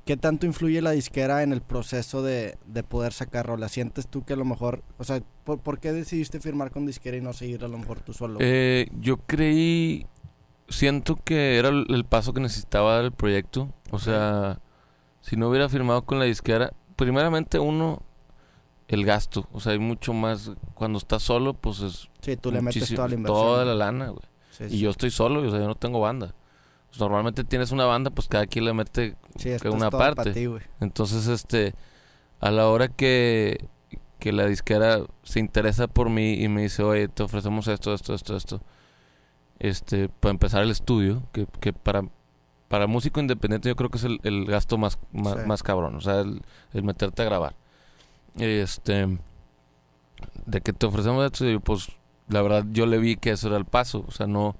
[0.06, 3.74] ¿qué tanto influye la disquera en el proceso de, de poder sacar rolas?
[3.74, 7.18] ¿Sientes tú que a lo mejor, o sea, ¿por, por qué decidiste firmar con disquera
[7.18, 8.38] y no seguir a lo mejor tú solo?
[8.42, 10.06] Eh, yo creí,
[10.70, 13.74] siento que era el, el paso que necesitaba dar el proyecto.
[13.92, 14.60] O sea,
[15.22, 18.04] si no hubiera firmado con la disquera, primeramente uno,
[18.90, 19.48] el gasto.
[19.54, 23.08] O sea, hay mucho más, cuando estás solo, pues es sí, tú le metes toda
[23.08, 23.42] la inversión.
[23.42, 24.22] toda la lana, güey.
[24.52, 24.80] Sí, Y sí.
[24.80, 26.36] yo estoy solo, o sea, yo no tengo banda.
[26.90, 29.90] Pues, normalmente tienes una banda, pues cada quien le mete Sí, esto que es una
[29.92, 30.34] para parte.
[30.34, 30.64] ti, güey.
[30.82, 31.74] Entonces, este,
[32.40, 33.64] a la hora que,
[34.18, 38.14] que la disquera se interesa por mí y me dice, oye, te ofrecemos esto, esto,
[38.16, 38.62] esto, esto,
[39.60, 42.04] este, para empezar el estudio, que, que para,
[42.68, 45.46] para músico independiente yo creo que es el, el gasto más, más, Sí.
[45.48, 46.42] más cabrón, o sea, el,
[46.74, 47.56] el meterte a grabar.
[48.40, 49.18] Este,
[50.46, 51.90] de que te ofrecemos esto, y pues,
[52.28, 54.56] la verdad, yo le vi que eso era el paso, o sea, no,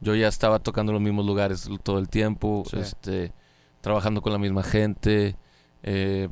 [0.00, 2.78] yo ya estaba tocando en los mismos lugares todo el tiempo, Sí.
[2.78, 3.32] este,
[3.80, 5.36] trabajando con la misma gente,
[5.82, 6.28] eh,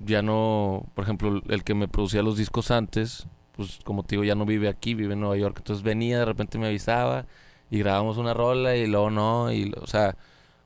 [0.00, 4.24] ya no, por ejemplo, el que me producía los discos antes, pues como te digo,
[4.24, 7.26] ya no vive aquí, vive en Nueva York, entonces venía, de repente me avisaba
[7.70, 10.16] y grabamos una rola y luego no, y o sea,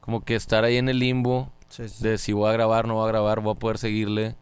[0.01, 2.03] como que estar ahí en el limbo Sí, sí.
[2.03, 4.35] de si voy a grabar, no voy a grabar, voy a poder seguirle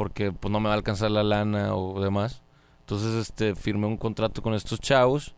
[0.00, 2.40] porque pues no me va a alcanzar la lana o demás.
[2.80, 5.34] Entonces, este, firmé un contrato con estos chavos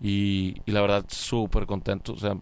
[0.00, 2.14] y, y la verdad súper contento.
[2.14, 2.34] O sea,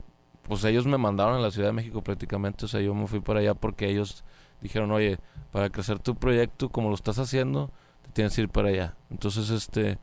[0.45, 2.67] pues ellos me mandaron a la Ciudad de México prácticamente.
[2.67, 4.23] O sea, yo me fui para allá porque ellos
[4.61, 5.19] dijeron, oye,
[5.51, 8.95] para crecer tu proyecto como lo estás haciendo, te tienes que ir para allá.
[9.11, 9.99] Entonces, este,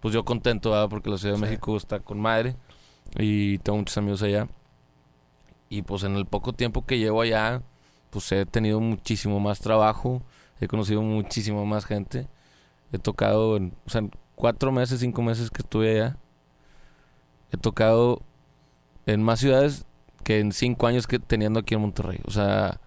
[0.00, 0.90] pues yo contento, ¿verdad?
[0.90, 1.44] porque la Ciudad de Sí.
[1.46, 2.54] México está con madre
[3.16, 4.46] y tengo muchos amigos allá.
[5.70, 7.62] Y pues en el poco tiempo que llevo allá,
[8.10, 10.20] pues he tenido muchísimo más trabajo,
[10.60, 12.28] he conocido muchísimo más gente.
[12.92, 14.02] He tocado, en, o sea,
[14.34, 16.16] cuatro meses, cinco meses que estuve allá,
[17.52, 18.22] he tocado
[19.06, 19.84] en más ciudades
[20.24, 22.20] que en cinco años que teniendo aquí en Monterrey.
[22.26, 22.80] O sea,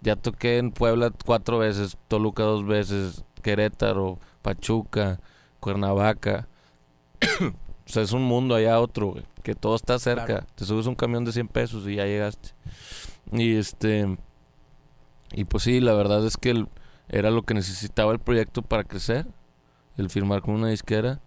[0.00, 5.20] ya toqué en Puebla cuatro veces, Toluca dos veces, Querétaro, Pachuca,
[5.60, 6.48] Cuernavaca.
[7.40, 7.52] o
[7.88, 10.26] sea, es un mundo allá otro, güey, que todo está cerca.
[10.26, 10.46] Claro.
[10.54, 12.50] Te subes un camión de 100 pesos y ya llegaste.
[13.32, 14.16] Y este
[15.32, 16.68] y pues sí, la verdad es que el-
[17.08, 19.26] era lo que necesitaba el proyecto para crecer,
[19.96, 21.20] el firmar con una disquera.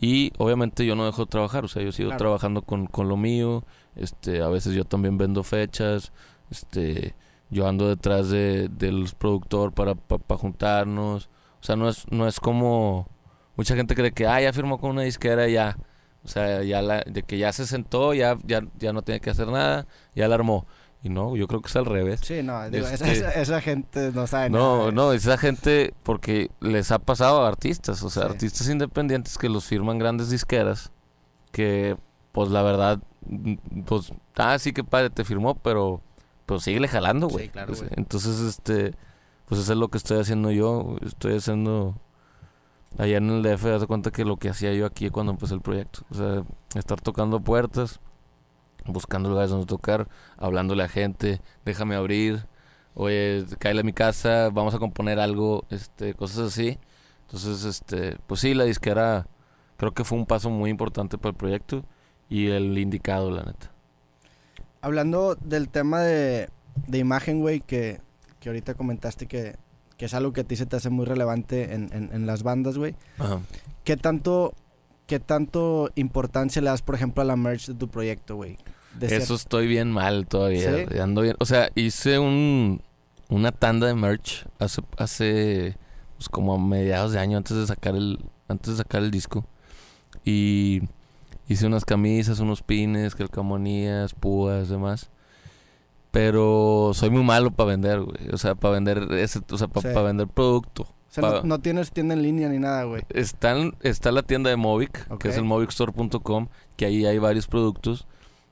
[0.00, 2.18] Y obviamente yo no dejo de trabajar, o sea, yo sigo Claro.
[2.18, 3.64] trabajando con, con lo mío,
[3.96, 6.12] este, a veces yo también vendo fechas,
[6.50, 7.16] este,
[7.50, 11.28] yo ando detrás de, del productor para, para juntarnos,
[11.60, 13.08] o sea, no es, no es como,
[13.56, 15.76] mucha gente cree que, ah, ya firmó con una disquera, ya,
[16.22, 19.30] o sea, ya la, de que ya se sentó, ya, ya, ya no tiene que
[19.30, 20.64] hacer nada, ya la armó,
[21.02, 22.20] y no, yo creo que es al revés.
[22.22, 24.64] Sí, no, digo, Este- esa- esa gente no sabe nada.
[24.64, 28.28] No, de no, esa gente porque les ha pasado a artistas, o sea, Sí.
[28.30, 30.90] artistas independientes que los firman grandes disqueras,
[31.52, 31.96] que
[32.32, 33.00] pues la verdad,
[33.86, 36.00] pues, ah, sí que padre, te firmó, pero
[36.46, 37.48] pues síguele jalando, Sí, güey.
[37.48, 37.94] claro, O sea, güey.
[37.98, 38.94] Entonces, este,
[39.46, 41.94] pues eso es lo que estoy haciendo yo, estoy haciendo
[42.98, 45.60] allá en el DF, de cuenta que lo que hacía yo aquí cuando empecé el
[45.60, 46.42] proyecto, o sea,
[46.74, 48.00] estar tocando puertas,
[48.92, 52.46] buscando lugares donde tocar, hablándole a gente, déjame abrir,
[52.94, 56.78] oye, cállale a mi casa, vamos a componer algo, este, cosas así.
[57.22, 59.26] Entonces, este, pues sí, la disquera
[59.76, 61.84] creo que fue un paso muy importante para el proyecto
[62.28, 63.72] y el indicado, la neta.
[64.80, 66.50] Hablando del tema de,
[66.86, 68.00] de imagen, güey, que,
[68.40, 69.56] que ahorita comentaste que,
[69.96, 72.42] que es algo que a ti se te hace muy relevante en, en, en las
[72.42, 72.94] bandas, güey.
[73.18, 73.40] Ajá.
[73.84, 74.54] ¿Qué tanto,
[75.06, 78.58] ¿Qué tanto importancia le das, por ejemplo, a la merch de tu proyecto, güey?
[78.94, 80.86] De Eso estoy bien mal todavía.
[80.88, 80.98] ¿Sí?
[80.98, 81.36] Ando bien.
[81.38, 82.82] O sea, hice un
[83.28, 85.76] una tanda de merch hace hace
[86.16, 88.18] pues, como a mediados de año antes de sacar el
[88.48, 89.44] antes de sacar el disco
[90.24, 90.82] y
[91.46, 95.10] hice unas camisas, unos pines, calcamonías, púas, demás.
[96.10, 98.30] Pero soy muy malo para vender, güey.
[98.32, 100.00] O sea, para vender ese, o sea, para Sí.
[100.02, 100.82] vender producto.
[100.84, 103.02] O sea, no, pa- no tienes tienda en línea ni nada, güey.
[103.10, 108.06] Están, está la tienda de Movic, que es el movicstore.com, que ahí hay varios productos,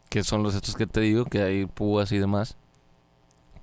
[0.08, 2.56] que son los estos que te digo, que hay púas y demás.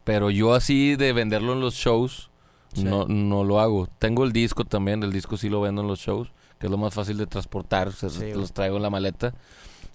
[0.03, 2.29] Pero yo así de venderlo en los shows,
[2.73, 2.83] Sí.
[2.83, 3.87] no, no lo hago.
[3.99, 6.77] Tengo el disco también, el disco sí lo vendo en los shows, que es lo
[6.77, 8.33] más fácil de transportar, o sea, Sí, güey.
[8.33, 9.33] los traigo en la maleta.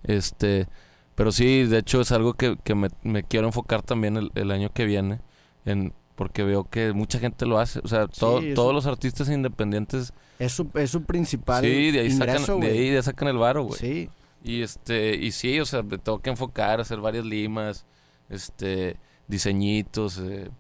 [0.04, 0.66] Este,
[1.14, 4.50] pero sí, de hecho es algo que, que me, me quiero enfocar también el, el
[4.52, 5.20] año que viene,
[5.64, 7.80] en, porque veo que mucha gente lo hace.
[7.80, 12.00] O sea, todo- Sí, todos los artistas independientes Es su, es su principal Sí, de
[12.00, 13.78] ahí ingreso, sacan, de ahí ya sacan el varo, güey.
[13.78, 14.10] Sí,
[14.42, 17.86] Y este, y sí, o sea, me tengo que enfocar, hacer varias limas,
[18.28, 20.50] este, diseñitos, eh,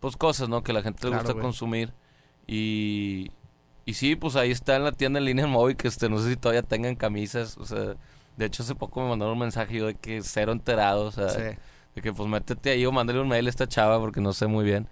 [0.00, 0.62] pues cosas, ¿no?
[0.62, 1.92] Que la gente le gusta consumir.
[2.46, 3.30] Y,
[3.84, 6.30] y sí, pues ahí está en la tienda en línea móvil, que este, no sé
[6.30, 7.96] si todavía tengan camisas, o sea,
[8.36, 11.28] de hecho hace poco me mandaron un mensaje yo de que cero enterado, o sea,
[11.30, 11.40] sí.
[11.94, 14.46] de que pues métete ahí o mándale un mail a esta chava porque no sé
[14.46, 14.88] muy bien.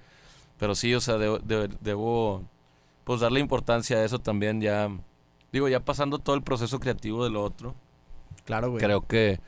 [0.59, 2.45] Pero sí, o sea, debo, debo, debo,
[3.05, 4.89] pues darle importancia a eso también ya.
[5.53, 7.75] Digo, ya pasando todo el proceso creativo de lo otro,
[8.51, 8.83] Claro, güey.
[8.85, 9.41] creo que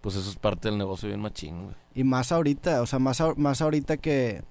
[0.00, 1.74] pues eso es parte del negocio bien machín, güey.
[1.94, 4.42] Y más ahorita, o sea, más, más ahorita que...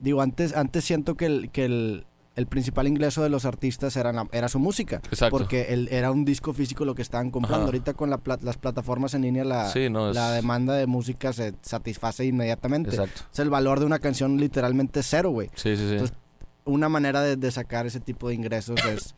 [0.00, 4.12] Digo, antes, antes siento que el, que el, el principal ingreso de los artistas era,
[4.12, 4.96] la- era su música.
[5.10, 5.38] Exacto.
[5.38, 7.58] Porque el, era un disco físico lo que estaban comprando.
[7.62, 7.66] Ajá.
[7.66, 10.16] Ahorita con la las plataformas en línea la, sí, no, es...
[10.16, 12.90] la demanda de música se satisface inmediatamente.
[12.90, 13.22] Exacto.
[13.32, 15.48] Es el valor de una canción literalmente cero, güey.
[15.54, 15.92] Sí, sí, sí.
[15.92, 16.16] Entonces,
[16.64, 19.14] Una manera de, de sacar ese tipo de ingresos es,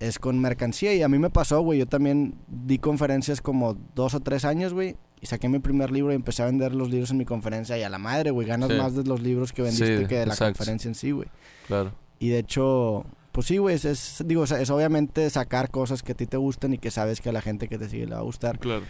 [0.00, 0.92] es con mercancía.
[0.94, 1.78] Y a mí me pasó, güey.
[1.78, 4.96] Yo también di conferencias como dos o tres años, güey.
[5.20, 7.76] Y saqué mi primer libro y empecé a vender los libros en mi conferencia.
[7.78, 8.48] Y a la madre, güey.
[8.48, 8.76] Ganas Sí.
[8.76, 10.58] más de los libros que vendiste Sí, que de la exacto.
[10.58, 11.28] conferencia en sí, güey.
[11.66, 11.92] claro.
[12.18, 13.76] Y de hecho, pues sí, güey.
[13.76, 17.20] Es, es- digo, es obviamente sacar cosas que a ti te gustan y que sabes
[17.20, 18.58] que a la gente que te sigue le va a gustar.
[18.58, 18.82] Claro.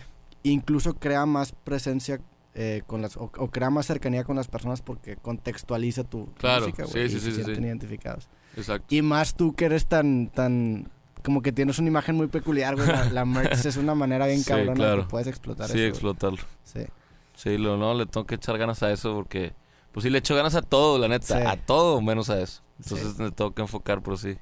[0.43, 2.21] Incluso crea más presencia
[2.55, 6.63] eh, con las, o, o crea más cercanía con las personas porque contextualiza tu Claro,
[6.63, 7.09] música, sí, güey.
[7.09, 7.63] sí, y sí, se sí, sienten sí.
[7.69, 8.29] identificados.
[8.57, 8.93] Exacto.
[8.93, 10.91] Y más tú que eres tan, tan,
[11.23, 12.87] como que tienes una imagen muy peculiar, güey.
[12.87, 15.03] La, la merch es una manera bien Sí, cabrona claro.
[15.03, 15.79] que puedes explotar Sí, eso.
[15.79, 15.89] güey.
[15.89, 16.39] explotarlo.
[16.65, 16.81] Sí.
[17.35, 19.53] Sí, lo, no, le tengo que echar ganas a eso porque...
[19.93, 21.41] Pues sí, le echo ganas a todo, la neta.
[21.41, 21.47] Sí.
[21.47, 22.63] A todo menos a eso.
[22.81, 22.95] Sí.
[22.95, 24.37] Entonces me tengo que enfocar, por sí.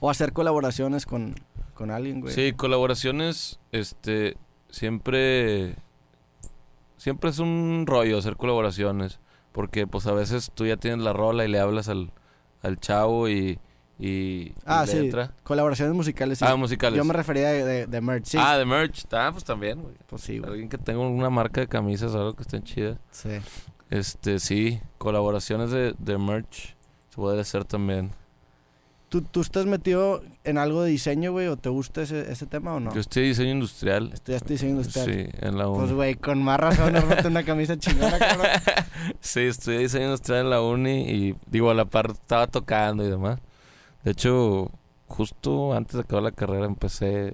[0.00, 1.34] O hacer colaboraciones con,
[1.74, 2.32] con alguien, güey.
[2.34, 4.36] Sí, colaboraciones, este,
[4.70, 5.74] siempre,
[6.96, 9.18] siempre es un rollo hacer colaboraciones.
[9.52, 12.12] Porque pues a veces tú ya tienes la rola y le hablas al,
[12.62, 13.58] al chavo y,
[13.98, 14.96] y, y Ah, sí.
[15.00, 15.32] letra.
[15.42, 16.44] Colaboraciones musicales, sí.
[16.46, 16.96] Ah, musicales.
[16.96, 18.38] Yo me refería de, de, de merch, sí.
[18.40, 19.04] Ah, de merch.
[19.12, 19.94] Ah, pues también, güey.
[20.06, 20.50] pues sí, güey.
[20.50, 22.98] Alguien que tenga una marca de camisas o algo que estén chidas.
[23.10, 23.30] Sí.
[23.90, 26.74] Este, sí, colaboraciones de, de merch
[27.10, 28.10] se puede hacer también.
[29.10, 31.46] ¿Tú, ¿Tú estás metido en algo de diseño, güey?
[31.46, 32.92] ¿O te gusta ese, ese tema o no?
[32.92, 34.10] Yo estoy diseño industrial.
[34.12, 35.06] Estudiaste diseño industrial.
[35.06, 35.92] Sí, en la Pues, uni.
[35.92, 38.48] güey, con más razón, armate una camisa chingona, cabrón.
[39.20, 43.08] sí, estudié diseño industrial en la uni y digo, a la par estaba tocando y
[43.10, 43.38] demás.
[44.04, 44.70] De hecho,
[45.06, 47.32] justo antes de acabar la carrera empecé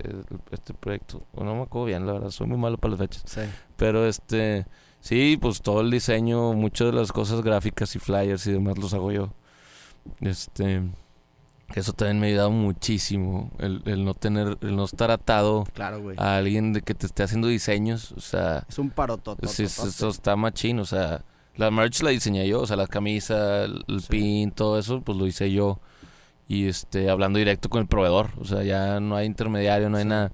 [0.50, 1.22] este proyecto.
[1.34, 3.22] No me acuerdo bien, la verdad, soy muy malo para las fechas.
[3.26, 3.40] Sí.
[3.76, 4.66] Pero este,
[5.00, 8.94] sí, pues todo el diseño, muchas de las cosas gráficas y flyers y demás los
[8.94, 9.30] hago yo.
[10.20, 10.82] Este,
[11.74, 16.02] eso también me ha ayudado muchísimo, el, el no tener, el no estar atado Claro,
[16.16, 19.46] a alguien de que te esté haciendo diseños, o sea, Es un parototo.
[19.46, 21.22] sí, es- eso está machín, o sea,
[21.56, 24.08] la merch la diseñé yo, o sea, la camisa, el, el Sí.
[24.08, 25.78] pin, todo eso, pues lo hice yo.
[26.52, 30.04] Y este, hablando directo con el proveedor, o sea, ya no hay intermediario, no hay
[30.04, 30.32] nada.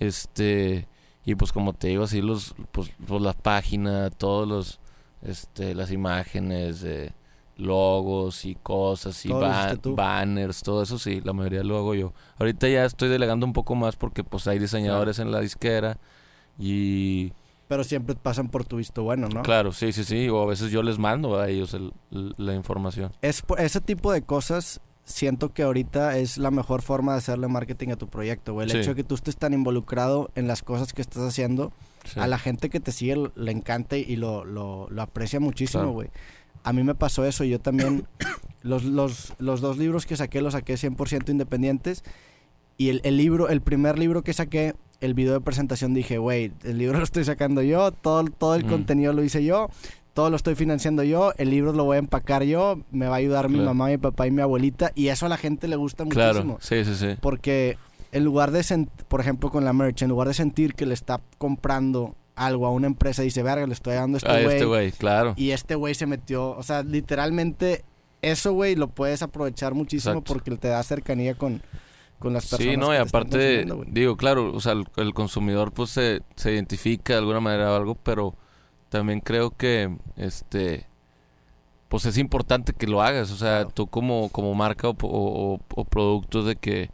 [0.00, 0.88] Este,
[1.24, 4.80] y pues como te digo, así los, pues, pues la página, todos los,
[5.22, 7.12] este, las imágenes, eh,
[7.56, 12.12] logos y cosas y ba- banners, todo eso sí, la mayoría lo hago yo.
[12.38, 15.98] Ahorita ya estoy delegando un poco más porque pues hay diseñadores en la disquera
[16.58, 17.32] y
[17.68, 19.42] Pero siempre pasan por tu visto bueno, ¿no?
[19.42, 22.54] claro, sí, sí, sí, o a veces yo les mando a ellos el- el- la
[22.54, 23.12] información.
[23.22, 27.88] Es ese tipo de cosas siento que ahorita es la mejor forma de hacerle marketing
[27.90, 28.66] a tu proyecto, güey.
[28.66, 28.78] El Sí.
[28.78, 31.72] hecho de que tú estés tan involucrado en las cosas que estás haciendo,
[32.04, 32.18] Sí.
[32.20, 35.92] a la gente que te sigue le encanta y lo, lo, lo aprecia muchísimo, Claro.
[35.92, 36.08] güey.
[36.62, 38.06] A mí me pasó eso, yo también,
[38.62, 42.02] los, los, los dos libros que saqué los saqué 100% independientes
[42.78, 46.52] y el, el libro, el primer libro que saqué, el video de presentación dije, güey,
[46.62, 48.68] el libro lo estoy sacando yo, todo, todo el Mm.
[48.70, 49.68] contenido lo hice yo,
[50.14, 53.18] todo lo estoy financiando yo, el libro lo voy a empacar yo, me va a
[53.18, 56.04] ayudar mi mamá, mi papá y mi abuelita y eso a la gente le gusta
[56.04, 56.32] muchísimo.
[56.32, 57.16] Claro, sí, sí, sí.
[57.20, 57.76] Porque
[58.12, 61.20] en lugar de, por ejemplo, con la merch, en lugar de sentir que le está
[61.38, 64.64] comprando algo a una empresa y dice, verga, le estoy dando a Ah, este este
[64.64, 64.88] güey.
[64.88, 65.34] güey, claro.
[65.36, 67.84] y este güey se metió, o sea, literalmente
[68.22, 70.32] eso, güey, lo puedes aprovechar muchísimo Exacto.
[70.32, 71.60] porque te da cercanía con,
[72.20, 72.72] con las personas.
[72.74, 76.52] Sí, no, que y aparte, digo, claro, o sea, el, el consumidor pues se, se
[76.52, 78.34] identifica de alguna manera o algo, pero
[78.94, 80.86] también creo que, este,
[81.88, 83.70] pues es importante que lo hagas, o sea, Claro.
[83.74, 86.90] tú como, como marca o, o, o producto de que,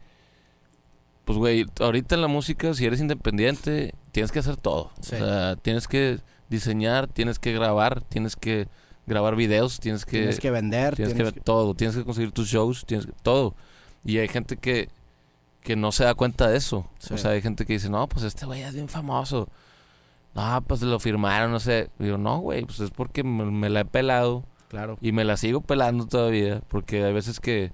[1.26, 5.16] pues güey, ahorita en la música, si eres independiente, tienes que hacer todo, Sí.
[5.16, 8.66] o sea, tienes que diseñar, tienes que grabar, tienes que
[9.06, 10.20] grabar videos, tienes que...
[10.20, 13.54] tienes que vender, Tienes que ver todo, tienes que conseguir tus shows, tienes que, todo.
[14.06, 14.88] Y hay gente que,
[15.60, 16.86] que no se da cuenta de eso.
[16.98, 17.12] Sí.
[17.12, 19.48] O sea, hay gente que dice, no, pues este güey es bien famoso.
[20.34, 21.90] No, pues lo firmaron, no sé.
[21.98, 24.96] Digo, no, güey, pues es porque me, me la he pelado Claro.
[25.00, 26.62] y me la sigo pelando todavía.
[26.68, 27.72] Porque hay veces que,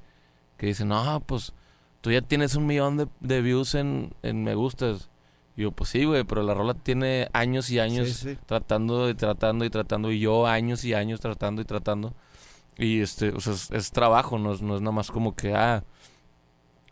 [0.57, 1.53] que dicen, no, pues
[2.01, 5.11] tú ya tienes un millón de, de views en, en me gustas.
[5.57, 8.39] Y yo, pues sí, güey, pero la rola tiene años y años Sí, sí.
[8.47, 12.15] tratando y tratando y tratando y yo años y años tratando y tratando
[12.79, 15.55] y este o sea es, es trabajo no es, no es nada más como que
[15.55, 15.83] ah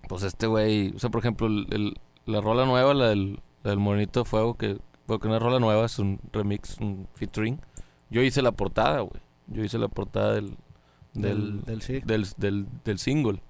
[0.09, 3.71] pues este güey o sea por ejemplo el, el- la rola nueva la del, la
[3.73, 7.61] del Morenito de Fuego que porque es rola nueva es un remix un featuring
[8.11, 10.57] yo hice la portada güey yo hice la portada del
[11.15, 12.01] Del, del del sí.
[12.05, 13.41] del, del, del single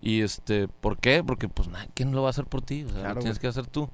[0.00, 1.22] y este ¿por qué?
[1.24, 3.38] porque pues nada quién lo va a hacer por ti o sea Claro, lo tienes
[3.38, 3.40] güey.
[3.42, 3.90] que hacer tú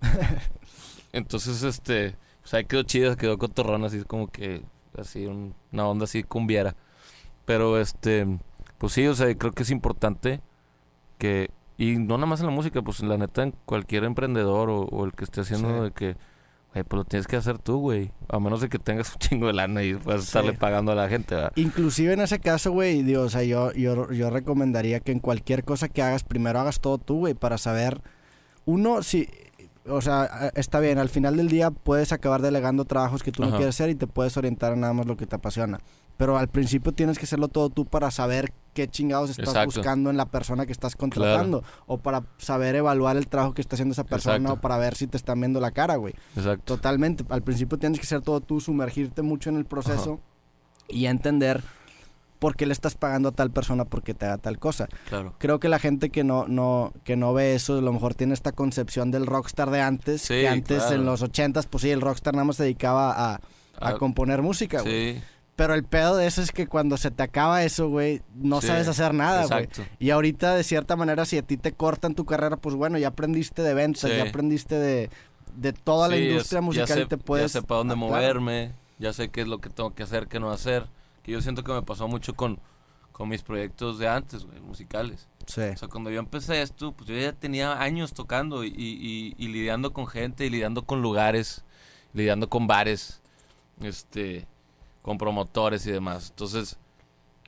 [1.12, 4.62] entonces, este, pues ahí quedó chido, quedó cotorrón, así como que,
[4.96, 6.76] así, un- una onda así cumbiera.
[7.44, 8.26] Pero, este,
[8.78, 10.40] pues sí, o sea, creo que es importante
[11.18, 14.80] que, y no nada más en la música, pues la neta en cualquier emprendedor o,
[14.82, 15.80] o el que esté haciendo Sí.
[15.84, 16.16] de que,
[16.74, 18.10] güey, pues lo tienes que hacer tú, güey.
[18.28, 20.26] A menos de que tengas un chingo de lana y puedas Sí.
[20.26, 21.52] estarle pagando a la gente, ¿verdad?
[21.56, 25.64] Inclusive en ese caso, güey, digo, o sea, yo, yo, yo recomendaría que en cualquier
[25.64, 28.02] cosa que hagas, primero hagas todo tú, güey, para saber,
[28.64, 29.28] uno, si,
[29.86, 33.50] o sea, está bien, al final del día puedes acabar delegando trabajos que tú no
[33.50, 35.78] quieres hacer y te puedes orientar a nada más lo que te apasiona.
[36.18, 39.76] Pero al principio tienes que hacerlo todo tú para saber qué chingados estás Exacto.
[39.76, 41.62] buscando en la persona que estás contratando.
[41.86, 44.54] O para saber evaluar el trabajo que está haciendo esa persona Exacto.
[44.54, 46.14] o para ver si te están viendo la cara, güey.
[46.36, 46.74] Exacto.
[46.76, 47.24] Totalmente.
[47.30, 50.20] Al principio tienes que ser todo tú, sumergirte mucho en el proceso
[50.88, 51.62] y entender
[52.40, 54.88] por qué le estás pagando a tal persona porque te haga tal cosa.
[55.08, 55.34] Claro.
[55.38, 58.34] Creo que la gente que no, no, que no ve eso, a lo mejor tiene
[58.34, 60.94] esta concepción del rockstar de antes, Sí, que antes claro.
[60.96, 63.40] en los ochentas, pues sí, el rockstar nada más se dedicaba a, a
[63.80, 65.14] Ah, componer música, güey.
[65.16, 65.22] sí,
[65.58, 68.68] Pero el pedo de eso es que cuando se te acaba eso, güey, no Sí,
[68.68, 69.64] sabes hacer nada, güey.
[69.64, 69.82] exacto.
[69.98, 73.08] Y ahorita, de cierta manera, si a ti te cortan tu carrera, pues bueno, ya
[73.08, 74.16] aprendiste de ventas, Sí.
[74.16, 75.10] ya aprendiste de,
[75.56, 77.52] de toda la Sí, industria musical ya sé, y te puedes...
[77.52, 78.72] Ya sé para dónde moverme.
[79.00, 80.86] ya sé qué es lo que tengo que hacer, qué no hacer.
[81.24, 82.60] Que yo siento que me pasó mucho con,
[83.10, 85.26] con mis proyectos de antes, güey, musicales.
[85.48, 85.62] Sí.
[85.62, 89.48] O sea, cuando yo empecé esto, pues yo ya tenía años tocando y, y- y
[89.48, 91.64] lidiando con gente, y lidiando con lugares,
[92.12, 93.20] lidiando con bares,
[93.80, 94.46] este,
[95.08, 96.28] con promotores y demás.
[96.28, 96.76] Entonces,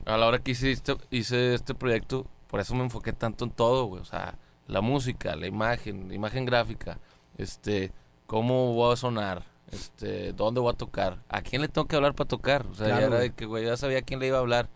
[0.07, 3.51] a la hora que hice este, hice este proyecto, por eso me enfoqué tanto en
[3.51, 4.01] todo, güey.
[4.01, 6.97] O sea, la música, la imagen, la imagen gráfica,
[7.37, 7.91] este,
[8.25, 12.15] cómo voy a sonar, este, dónde voy a tocar, a quién le tengo que hablar
[12.15, 12.65] para tocar.
[12.65, 14.41] O sea, Claro, ya era de que, güey, ya sabía a quién le iba a
[14.41, 14.67] hablar.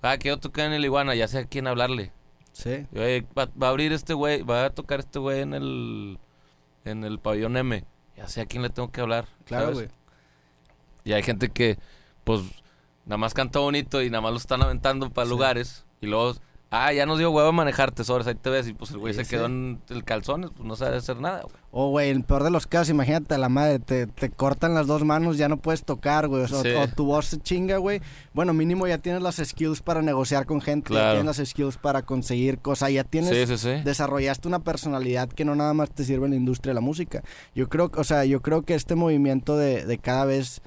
[0.00, 2.12] Ah, quiero tocar en el Iguana, ya sé a quién hablarle.
[2.52, 2.86] Sí.
[3.36, 6.20] Va, va a abrir este güey, va a tocar este güey en el
[6.84, 7.84] en el pabellón M.
[8.16, 9.26] Ya sé a quién le tengo que hablar.
[9.44, 9.88] Claro, güey.
[11.02, 11.78] Y hay gente que,
[12.24, 12.40] pues,
[13.06, 15.30] nada más canta bonito y nada más lo están aventando para Sí.
[15.30, 15.84] lugares.
[16.00, 16.34] Y luego,
[16.70, 18.66] ah, ya nos dio huevo a manejar tesores, ahí te ves.
[18.68, 19.30] Y pues el güey Sí, se sí.
[19.30, 21.54] quedó en el calzones, pues no sabe hacer nada, güey.
[21.74, 24.74] O, güey, en el peor de los casos, imagínate a la madre, te, te cortan
[24.74, 26.44] las dos manos, ya no puedes tocar, güey.
[26.44, 28.02] O, tu voz se chinga, güey.
[28.34, 32.02] Bueno, mínimo ya tienes las skills para negociar con gente, ya tienes las skills para
[32.02, 33.30] conseguir cosas, ya tienes...
[33.84, 37.22] Desarrollaste una personalidad que no nada más te sirve en la industria de la música.
[37.54, 40.60] Yo creo, o sea, yo creo que este movimiento de, de cada vez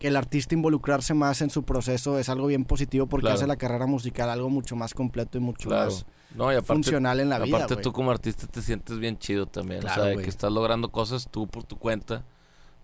[0.00, 3.36] el artista involucrarse más en su proceso es algo bien positivo porque Claro.
[3.36, 5.90] hace la carrera musical algo mucho más completo y mucho Claro.
[5.90, 7.56] más No, y aparte, funcional en la vida.
[7.56, 9.80] aparte tú como artista te sientes bien chido también.
[9.80, 12.24] Claro, o sea, de que estás logrando cosas tú por tu cuenta.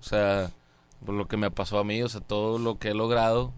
[0.01, 0.51] O sea,
[1.05, 3.53] por lo que me pasó a mí, o sea, todo lo que he logrado,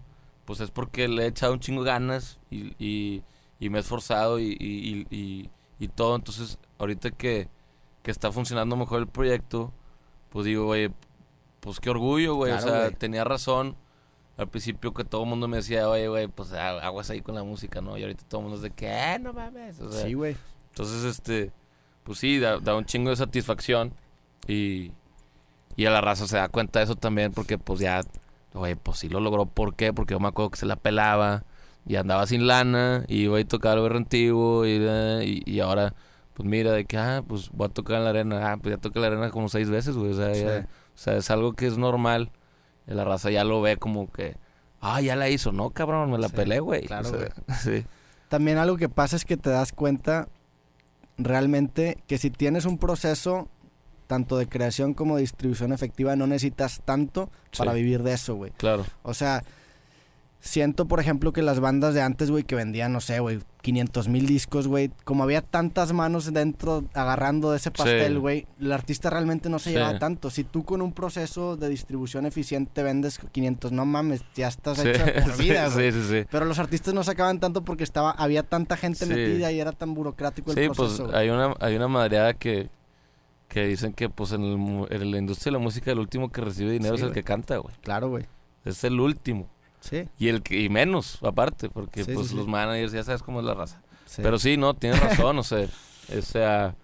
[0.45, 3.23] pues es porque le he echado un chingo ganas y, y,
[3.59, 5.49] y me he esforzado y,
[5.95, 6.15] todo.
[6.15, 7.49] Entonces, ahorita que,
[8.03, 9.73] que está funcionando mejor el proyecto,
[10.29, 10.89] pues digo, güey,
[11.67, 12.51] pues qué orgullo, güey.
[12.53, 12.95] Claro, o sea, güey.
[12.95, 13.75] tenía razón.
[14.37, 17.43] Al principio que todo el mundo me decía, oye, güey, pues aguas ahí con la
[17.43, 17.97] música, ¿no?
[17.97, 19.79] Y ahorita todo el mundo es de que, "Ah, no mames.
[19.79, 20.35] O sea, Sí, güey.
[20.69, 21.51] entonces, este,
[22.03, 23.93] pues sí, da, da un chingo de satisfacción
[24.47, 24.91] y,
[25.75, 28.01] y a la raza se da cuenta de eso también porque pues ya,
[28.53, 29.45] güey, pues sí lo logró.
[29.47, 29.91] ¿Por qué?
[29.91, 31.43] Porque yo me acuerdo que se la pelaba
[31.87, 34.73] y andaba sin lana y iba a tocar el berro antiguo y,
[35.25, 35.95] y, y ahora,
[36.35, 38.51] pues mira, de que, ah, pues voy a tocar en la arena.
[38.51, 40.11] Ah, pues ya toqué la arena como seis veces, güey.
[40.11, 40.67] O sea, ya-.
[40.97, 42.31] O sea, es algo que es normal.
[42.87, 44.35] Y la raza ya lo ve como que,
[44.81, 45.51] ah, ya la hizo.
[45.51, 46.87] No, cabrón, me la Sí, pelé, güey.
[46.87, 47.33] claro, O sea,
[47.63, 47.85] sí.
[48.29, 50.27] También algo que pasa es que te das cuenta
[51.19, 53.47] realmente que si tienes un proceso
[54.07, 58.51] tanto de creación como de distribución efectiva no necesitas tanto para vivir de eso, güey.
[58.57, 58.85] Claro.
[59.03, 59.43] O sea,
[60.47, 64.07] siento, por ejemplo, que las bandas de antes, güey, que vendían, no sé, güey, 500
[64.07, 68.19] mil discos, güey, como había tantas manos dentro agarrando de ese pastel, Sí.
[68.19, 69.75] güey, el artista realmente no se Sí.
[69.75, 70.29] llevaba tanto.
[70.29, 74.87] Si tú con un proceso de distribución eficiente vendes 500, no mames, ya estás Sí,
[74.89, 75.91] hecho por vida, güey.
[75.91, 76.27] sí, sí, sí.
[76.31, 79.93] Pero los artistas no sacaban tanto porque estaba había tanta gente metida y era tan
[79.93, 81.15] burocrático el Sí, pues proceso.
[81.15, 82.69] hay una, hay una madreada que,
[83.49, 86.41] que dicen que pues en, el en la industria de la música el último que
[86.41, 87.75] recibe dinero es el que canta, güey.
[87.81, 88.25] Claro, güey.
[88.65, 89.47] Es el último.
[89.89, 93.39] Sí, Y el y menos, aparte, porque Sí, pues sí, los managers ya sabes cómo
[93.39, 93.81] es la raza.
[94.17, 95.67] Pero sí, no, tienes razón, o sea,
[96.17, 96.75] o sea,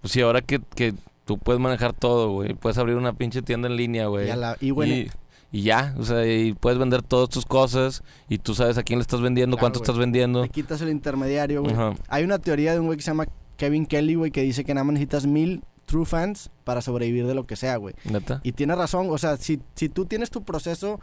[0.00, 0.94] pues sí, ahora que, que
[1.24, 4.26] tú puedes manejar todo, güey, puedes abrir una pinche tienda en línea, güey.
[4.28, 5.10] Y a la- y bueno, y,
[5.52, 8.98] y ya, o sea, y puedes vender todas tus cosas y tú sabes a quién
[8.98, 10.42] le estás vendiendo, Claro, cuánto estás vendiendo.
[10.42, 11.74] te quitas el intermediario, güey.
[11.74, 11.94] Ajá.
[12.08, 14.74] Hay una teoría de un güey que se llama Kevin Kelly, güey, que dice que
[14.74, 17.94] nada más necesitas mil true fans para sobrevivir de lo que sea, güey.
[18.04, 18.40] ¿Neta?
[18.44, 21.00] Y tiene razón, o sea, si, si tú tienes tu proceso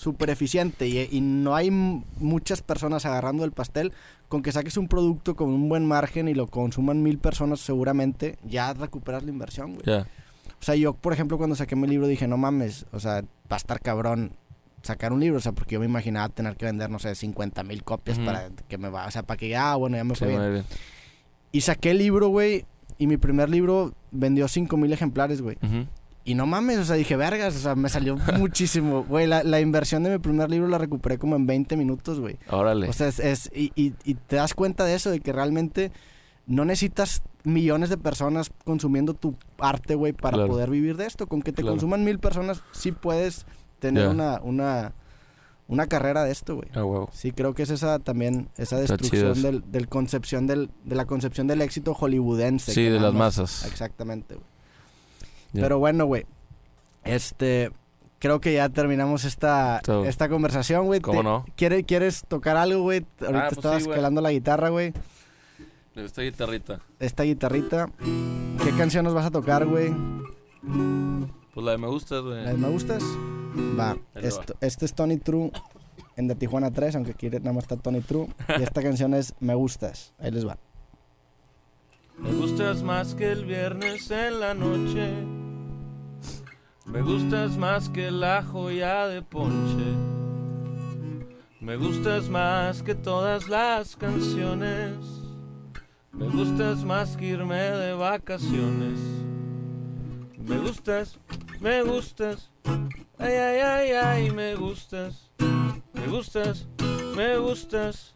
[0.00, 3.92] súper eficiente y, y no hay muchas personas agarrando el pastel,
[4.28, 8.38] con que saques un producto con un buen margen y lo consuman mil personas seguramente,
[8.48, 9.82] ya recuperas la inversión, güey.
[9.84, 10.06] Ya.
[10.58, 13.26] O sea, yo, por ejemplo, cuando saqué mi libro dije, no mames, o sea, va
[13.50, 14.32] a estar cabrón
[14.80, 17.62] sacar un libro, o sea, porque yo me imaginaba tener que vender, no sé, 50
[17.64, 18.24] mil copias Ujú.
[18.26, 20.28] para que me va, o sea, para que ya, ah, bueno, ya me Sí, fue
[20.28, 20.40] bien.
[20.40, 20.64] muy bien.
[21.52, 22.64] Y saqué el libro, güey,
[22.96, 25.58] y mi primer libro vendió 5 mil ejemplares, güey.
[25.62, 25.84] Ujú.
[26.24, 29.04] Y no mames, o sea, dije, vergas, o sea, me salió muchísimo.
[29.04, 32.38] Güey, la, la inversión de mi primer libro la recuperé como en 20 minutos, güey.
[32.50, 32.88] Órale.
[32.88, 35.90] O sea, es, es- y, y- y te das cuenta de eso, de que realmente
[36.46, 40.48] no necesitas millones de personas consumiendo tu arte, güey, para Claro.
[40.52, 41.26] poder vivir de esto.
[41.26, 41.72] Con que te Claro.
[41.74, 43.46] consuman mil personas, sí puedes
[43.78, 44.92] tener una, una,
[45.68, 46.68] una carrera de esto, güey.
[46.74, 47.08] Ah, huevo.
[47.12, 51.46] Sí, creo que es esa también, esa destrucción del, del concepción del, de la concepción
[51.46, 52.74] del éxito hollywoodense.
[52.74, 53.64] Sí, de las más- masas.
[53.64, 54.46] Exactamente, güey.
[55.52, 55.62] Ya.
[55.62, 56.26] Pero bueno, güey.
[57.04, 57.70] Este,
[58.18, 61.00] creo que ya terminamos esta, So, esta conversación, güey.
[61.00, 61.44] ¿Cómo no?
[61.56, 63.06] ¿quiere- ¿Quieres tocar algo, güey?
[63.20, 64.92] Ahorita pues estabas sí, calando la guitarra, güey.
[65.96, 66.80] Esta guitarrita.
[66.98, 67.90] Esta guitarrita.
[68.62, 69.92] ¿Qué canción nos vas a tocar, güey?
[71.52, 72.44] Pues la de me gustas, güey.
[72.44, 73.02] ¿La de ¿Me gustas?
[73.78, 73.96] Va.
[74.14, 75.50] Esto, este es Tony True
[76.16, 78.28] en The Tijuana 3, aunque aquí nada más está Tony True.
[78.58, 80.12] Y esta canción es Me gustas.
[80.18, 80.58] Ahí les va.
[82.18, 85.10] Me gustas más que el viernes en la noche.
[86.92, 89.94] Me gustas más que la joya de ponche.
[91.60, 94.96] Me gustas más que todas las canciones.
[96.10, 98.98] Me gustas más que irme de vacaciones.
[100.36, 101.16] Me gustas,
[101.60, 102.50] me gustas.
[103.18, 105.30] Ay, ay, ay, ay, me gustas.
[105.92, 106.66] Me gustas,
[107.14, 108.12] me gustas.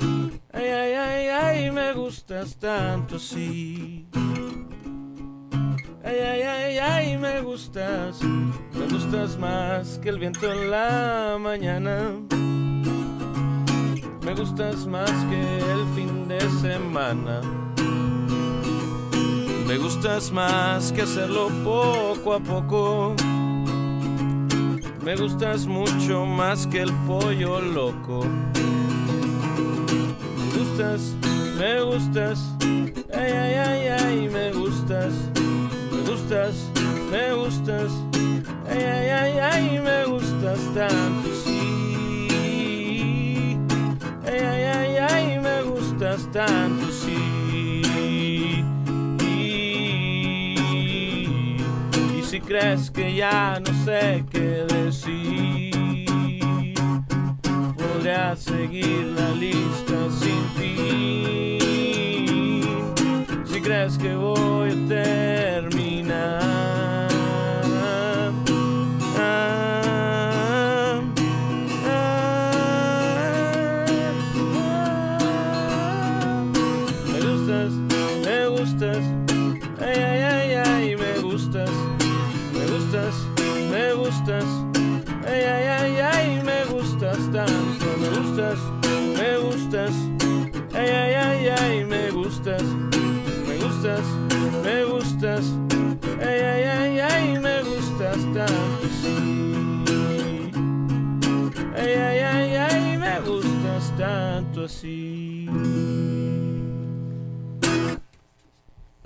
[0.52, 4.08] Ay, ay, ay, ay, me gustas tanto sí.
[6.06, 8.20] Ay, ay, ay, ay, me gustas.
[8.20, 12.12] Me gustas más que el viento en la mañana.
[14.22, 17.40] Me gustas más que el fin de semana.
[19.66, 23.14] Me gustas más que hacerlo poco a poco.
[25.02, 28.26] Me gustas mucho más que el pollo loco.
[30.36, 31.14] Me gustas,
[31.58, 32.54] me gustas.
[33.10, 35.14] Ay, ay, ay, ay, me gustas.
[36.24, 36.56] Me gustas,
[37.10, 37.92] me gustas.
[38.66, 42.38] Ay, ay, ay, ay, me gustas tanto, sí.
[44.24, 47.82] Ay, ay, ay, ay, me gustas tanto, sí.
[52.16, 55.74] Y si crees que ya no sé qué decir,
[57.76, 61.60] podría seguir la lista sin fin.
[63.44, 65.73] Si crees que voy a terminar.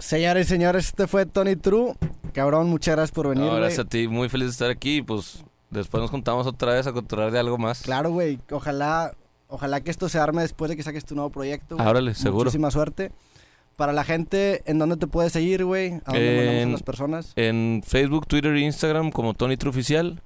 [0.08, 1.92] Señores y señores, este fue Tony True.
[2.32, 5.02] Cabrón, muchas gracias por venir, No, gracias a ti, muy feliz de estar aquí.
[5.02, 7.82] Pues después nos juntamos otra vez a controlar de algo más.
[7.82, 8.38] Claro, güey.
[8.50, 9.12] Ojalá,
[9.48, 11.76] ojalá que esto se arme después de que saques tu nuevo proyecto.
[11.76, 11.86] güey.
[11.86, 12.44] Árale, seguro.
[12.44, 13.12] Muchísima suerte.
[13.76, 15.96] Para la gente, ¿en dónde te puedes seguir, güey?
[16.06, 17.34] ¿A dónde En- las personas?
[17.36, 20.22] En Facebook, Twitter e Instagram como Tony True Oficial.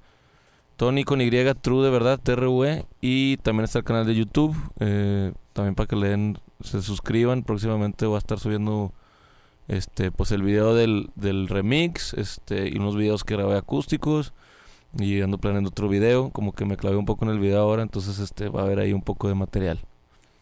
[0.77, 1.29] Tony con Y,
[1.61, 2.85] True de verdad, T-R-U-E.
[3.01, 4.55] Y también está el canal de YouTube.
[4.79, 7.43] eh, también para que le den, se suscriban.
[7.43, 8.93] Próximamente voy a estar subiendo
[9.67, 14.33] este pues el video del, del remix este y unos videos que grabé acústicos.
[14.99, 16.29] Y ando planeando otro video.
[16.29, 17.81] Como que me clavé un poco en el video ahora.
[17.81, 19.79] Entonces este va a haber ahí un poco de material.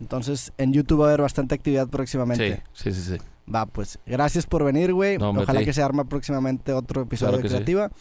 [0.02, 2.64] Entonces, en YouTube va a haber bastante actividad próximamente.
[2.74, 3.24] Sí, sí, sí, sí.
[3.54, 5.20] Va, pues, gracias por venir, güey.
[5.20, 7.56] No, Ojalá que se arma próximamente otro episodio Claro de sí.
[7.56, 7.92] Creativa.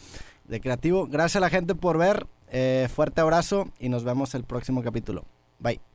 [0.45, 1.07] De Creativo.
[1.07, 2.25] Gracias a la gente por ver.
[2.51, 5.25] Eh, fuerte abrazo y nos vemos el próximo capítulo.
[5.59, 5.90] Bye.